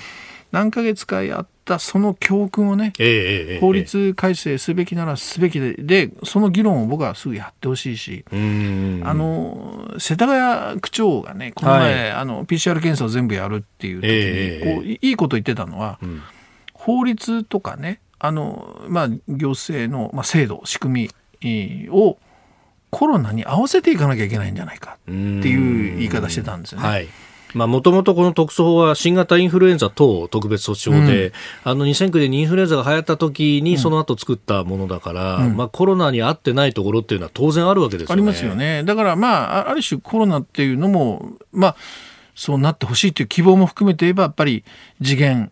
[0.56, 16.22] 何ヶ月かやったその教訓をね、えー、法律改正すべきならすべきででその議論を僕はすぐやってほしいしあの世田谷区長がねこの前、はい、あの PCR 検査を全部やるっていう時に、えー、こういいこと言ってたのは、うん、
[16.74, 22.18] 法律とかねあの、まあ、行政の、まあ、制度仕組みを
[22.91, 26.88] コロナに合わせていかなきゃいけないんじゃないかっていう言い方してたんですよね。
[26.88, 27.08] はい
[27.56, 31.34] もともとこの特措法は新型インフルエンザ等特別措置法で、うん、
[31.64, 38.14] あの2009年にインフルエンザが流行った時にその後作ったものだから、うん、まあコロナに合ってないところっていうのは当然あるわけですよね。
[38.14, 38.84] ありますよね。
[38.84, 41.76] だからまあ、ある種コロナっていうのも、まあ、
[42.36, 44.64] そうなってほしいという希望も含めて言えば、やっぱり
[45.01, 45.51] 次元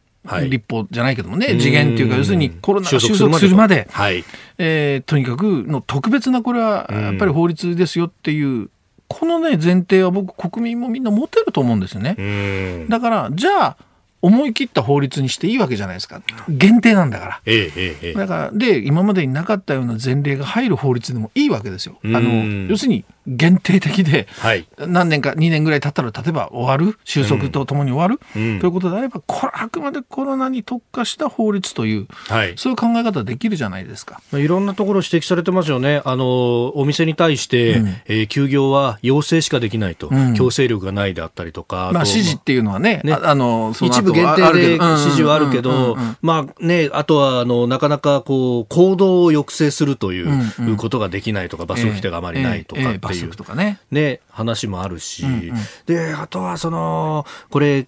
[0.49, 4.23] 立法じゃないけどもね、次元っていうか、要するにコロナが収束するまで、はい、
[4.57, 8.69] えー、とにかくの特別なこれはやっぱり法律ですよっていう、
[9.07, 12.87] このね、前提は僕、国民もみんな持てると思うんですよね。
[12.89, 13.77] だから、じゃあ、
[14.21, 16.21] 思い切った法律にしていいわけじゃないですか。
[16.47, 17.41] 限定なんだから。
[17.45, 21.99] えええ、だから、で、今までになかったような前例が入る法律でもいいわけですよ。
[22.05, 34.21] あの、要するに、限定的で、はい、何年か2年ぐらい経ったら例えば終わる収束とともに終わる、うん、ということであればこれあくまでコロナに特化した法律という、はい、そういう考え方できるじゃないですか。
[34.33, 36.01] いろんなところ指摘されてますよね。
[36.03, 43.13] あのお店に対して、うん、えー、休業は要請しかできないと、うん、強制力がないであったりとか、まあ、指示っていうのはね、ね。
[43.13, 52.91] あの一部限定で指示はあるけど、まあね、あとはあのなかなかこう行動を抑制するということができないとか、罰則規定があまりないとかっていう。
[52.91, 55.53] えーえー、罰則とかねね、話もあるし、うんうん、
[55.85, 57.87] で、あとはその、これ、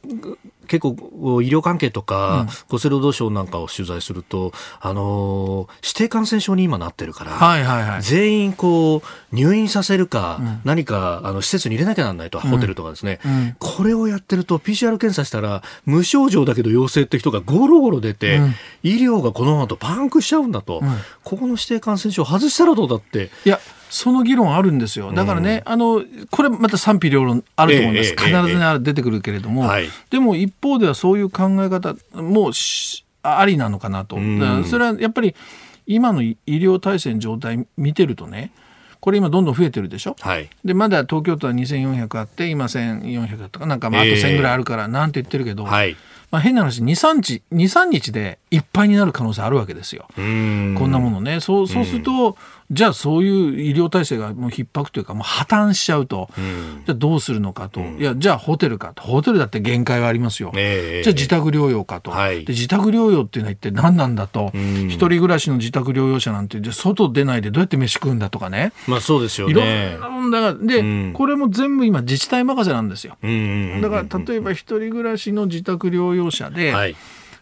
[0.67, 18.39] 結構医療関係とか、厚生労働省なんかを取材すると、あの指定感染症に今なってるから、全員こう入院させるか、うん、何かあの施設に入れなきゃなんないと、ホテルとかですね、うん、これをやってると PCR 検査したら無症状だけど陽性って人がゴロゴロ出て、
[18.83, 20.81] 医療がこのままとパンクしちゃうんだと、
[21.23, 23.29] ここの指定感染症外したらどうだって。
[23.45, 23.59] いや
[23.89, 25.11] その議論あるんですよ。
[25.11, 28.11] だからね、うん、あの、これまた賛否両論あると思います。
[28.11, 32.51] 必ずね、出てくるけれども、はい、でも一方ではそういう考え方も
[33.23, 34.17] ありなのかなと。
[34.65, 35.35] それはやっぱり
[35.85, 38.51] 今の医療体制の状態見てるとね、
[39.05, 43.75] これ今どんどん増えてるでしょ、はい、でまだ東京都は2400あって今1400だったかな。
[43.75, 45.95] んかまああと1000ぐらいあるからなんて言ってるけど、はい、
[46.31, 50.07] まあ、変な話23日 ,23 日でいっぱいになる可能性あるわけですよ。
[50.15, 51.39] こんなものね。
[51.39, 52.37] そうそうすると、
[52.71, 59.03] じゃあそういう医療体制がもう逼迫というかもう破綻しちゃうと、うん、じゃあどうするのかと、うん、いやじゃあホテルかと。
[59.03, 68.73] ホテルだって限界はありますよ、えー、じゃあ自宅療養かと、はい、で自宅療養っていうのは一体何なんだと、うん、一人暮らしの自宅療養者なんてじゃ外出ないでどうやって飯食うんだとかね。
[68.87, 69.51] まあそうですよね。
[69.51, 76.95] いろんな問題がで、これも全部今自治体任せなんですよ、だから例えば一人暮らしの自宅療養者で、はい。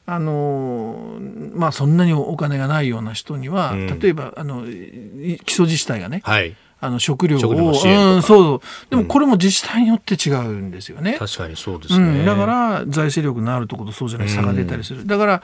[0.06, 1.18] あの
[1.56, 11.16] まあ、そんなにお金がないような人には、うん、例えばあの基礎自治体がね、はい、あの食料を食うん、そうでもこれも自治体によって違うんですよね。
[11.18, 15.08] 確かにそうですね、うん、だから財政力のあるところとそうじゃない差が出たりする。
[15.08, 15.42] だから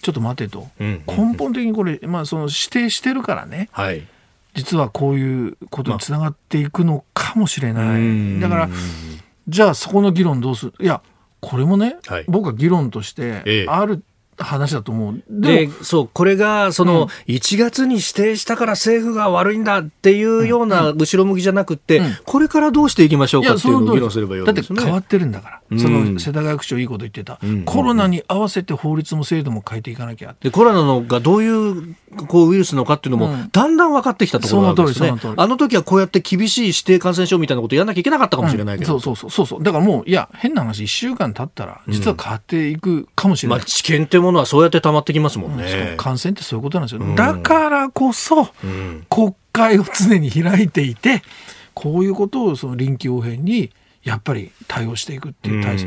[0.00, 1.02] ちょっと待てと、根
[1.36, 4.06] 本的にこれ、まあ、その指定してるからね、はい、
[4.54, 8.40] 実はこういうことにつながっていくのかもしれない。
[8.40, 8.68] だから
[9.48, 10.74] じゃあそこの議論どうする？
[10.78, 11.02] いや
[11.40, 14.02] これもね、はい、僕は議論としてある
[14.38, 15.22] 話だと思う。
[15.28, 24.46] でそう、これが、その、1月に指定したから政府が悪いんだっていうような後ろ向きじゃなくて、これからどうしていきましょうかっていうのを議論すればいいね。
[24.46, 25.78] だって変わってるんだから。
[25.78, 27.38] その、世田谷区長いいこと言ってた。
[27.64, 30.34] コロナに合わせて法律も制度も変えていかなきゃ。
[30.40, 31.94] で、コロナのがどういう
[32.28, 35.12] こうウイルスのかっていうのも、だんだん分かってきたところなんですね。
[35.36, 38.98] あの時はこうやって厳しい指定感染症みたいなことやらなきゃいけなかったかもしれないけど。
[39.00, 39.62] そうそうそうそう。
[39.62, 43.58] だからもう、いや、変な話、1週間経ったら、実は変わっていくかもしれない。
[43.58, 45.94] まあ、知見ってものはそうやって溜まってきますもんね。
[45.96, 47.14] 感染ってそういうことなんですよ。
[47.14, 48.48] だからこそ、
[49.08, 51.22] 国会を常に開いていて、
[51.74, 53.70] こういうことをその臨機応変に
[54.02, 55.86] やっぱり対応していくっていう体制。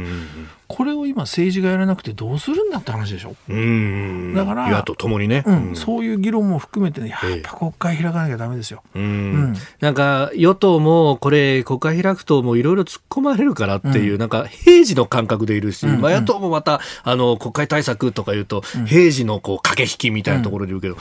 [0.69, 3.31] これを今政治がやらなくてどうするんだって話でしょ。
[3.49, 8.83] うだから与野党ともにね、うん、そういう議論も含めて、ね、やっぱ国会開かなきゃだめですよ。
[8.93, 20.97] うん、なんか与党もこれ国会開くともういろいろ突っ込まれるからっていう、なんか平時の感覚でいるし、まあ、野党もまたあの国会対策とかいうと、平時のこう駆け引きみたいなところで言うけど、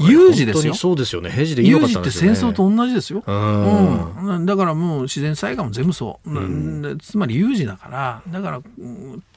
[0.00, 0.74] 有事ですよ。
[0.74, 1.30] そうですよね。
[1.30, 3.22] 平時で有事って戦争と同じですよ。
[3.26, 6.98] うん、だからもう自然災害も全部そう。
[6.98, 8.60] つまり有事だから、だから、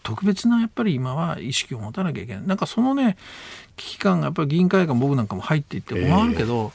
[0.04, 2.48] 特別なやっぱり今は意識を持たなきゃいけない。
[2.48, 3.18] なんかそのね、
[3.76, 6.72] 危機感がやっぱり議員会館僕なんかも入っていって思わるけど、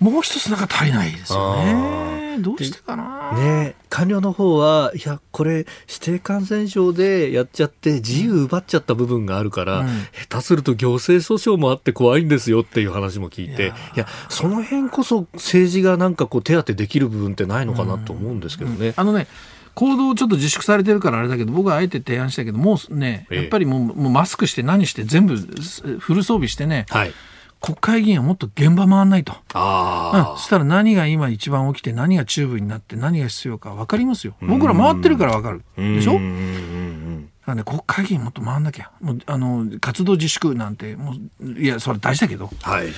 [0.00, 2.12] えー、もう一つなんか足りないですよね。
[2.40, 3.32] どうしてかな。
[3.32, 9.88] ね官僚の方は、いや、これ、指定感染症でやっちゃって、自由奪っちゃった部分があるから、うん、
[10.28, 18.76] 下手すると行政訴訟もあって怖いんですよっていう話も聞いて、いや、その辺こそ政治がなんかこう手当てできる部分ってないのかなと思うんですけどね。
[18.78, 19.26] うんうん、あのね、
[19.74, 27.12] 行動ちょっと自粛されてるからあれだけど僕はあえて提案したけどもうねやっぱりもうもうマスクして何して全部フル装備してね、はい、
[27.60, 29.34] 国会議員はもっと現場回んないと。
[29.54, 34.34] あ、うん、そしたら何が今一番起きて何がチューブになって何が必要か分かりますよ。
[34.42, 35.62] 僕ら回ってるから分かる。
[35.76, 36.20] でしょ？
[37.44, 38.90] なんで国会議員もっと回んなきゃ。
[39.00, 42.88] もうあの活動自粛なんてもういやそれ大事だけど、はい、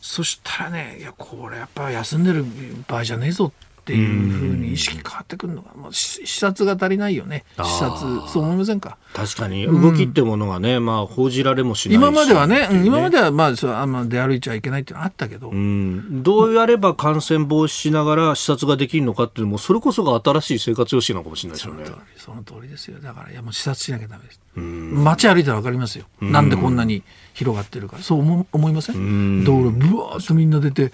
[0.00, 2.44] そしたらねいやこれやっぱ休んでる
[2.88, 3.52] 場合じゃねえぞ
[3.90, 7.44] っていうふうに意識変わってくるのが、まあ、視察が足りないよね。
[7.56, 8.28] 視察。
[8.28, 8.96] そう思いませんか？
[9.12, 21.84] 確かに動きってものがね、うん、まあ報じられもしない今まではね、ね、今まではまあそうあんま出歩いちゃいけないっていうのはあったけど、うん、どうやれば感染防止しながら視察ができるのかっていうのもそれこそが新しい生活様式なのかもしれないですよね。
[22.16, 23.00] その通りですよ。
[23.00, 24.40] だからいやもう視察しなきゃダメです。
[24.56, 26.04] 街歩いたら分かりますよ。
[26.20, 27.02] なんでこんなに
[27.34, 27.98] 広がってるか。
[27.98, 29.44] そう思思いません？
[29.44, 30.92] 道路ぶわーっとみんな出て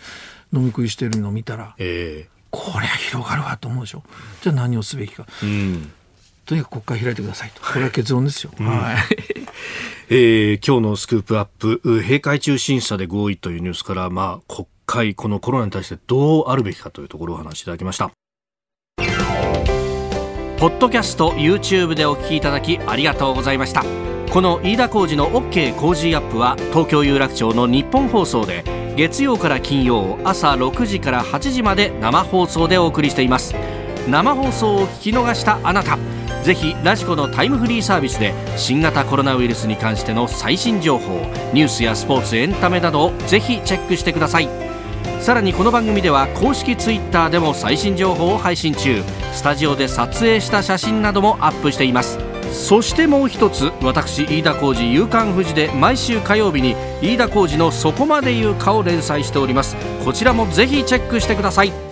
[0.52, 4.02] 飲み食いしてるのを見たら、えーこれは広がるわと思うでしょ。
[4.42, 5.92] じゃあ何をすべきか、うん、
[6.44, 7.62] とにかく国会開いてくださいと。
[7.62, 8.96] これは結論ですよ、うん、はい。
[10.08, 18.12] えー、今日のスクープアップ閉会中審査で合意というニュースから、まあ、国会このコロナに対してどうあるべきかというところをお話しいただきました。
[20.58, 23.84] ポッドキャスト YouTube でお聞きいただきありがとうございました
[24.30, 28.64] この飯田浩司の OK 工事アップは東京有楽町の日本放送で
[28.96, 33.54] 月曜から金曜朝6時から8時まで生放送でお送りしています。
[34.08, 35.98] 生放送を聞き逃したあなた
[36.44, 41.14] ぜひラジコのタイムフリーサービスで新型コロナウイルスに関しての最新情報
[41.52, 44.48] ニュースやスポーツエンタメなどをぜひチェックしてください。
[45.20, 49.02] さらにこの番組では公式ツイッターでも最新情報を配信中。
[49.32, 52.35] スタジオで撮影した写真などもアップしています。
[52.56, 59.76] そしてもう一つ私飯田浩司夕刊富士で毎週火曜日に飯田浩司の「そこまで言うか」を連載しております。
[60.04, 61.85] こちらもぜひチェックしてください。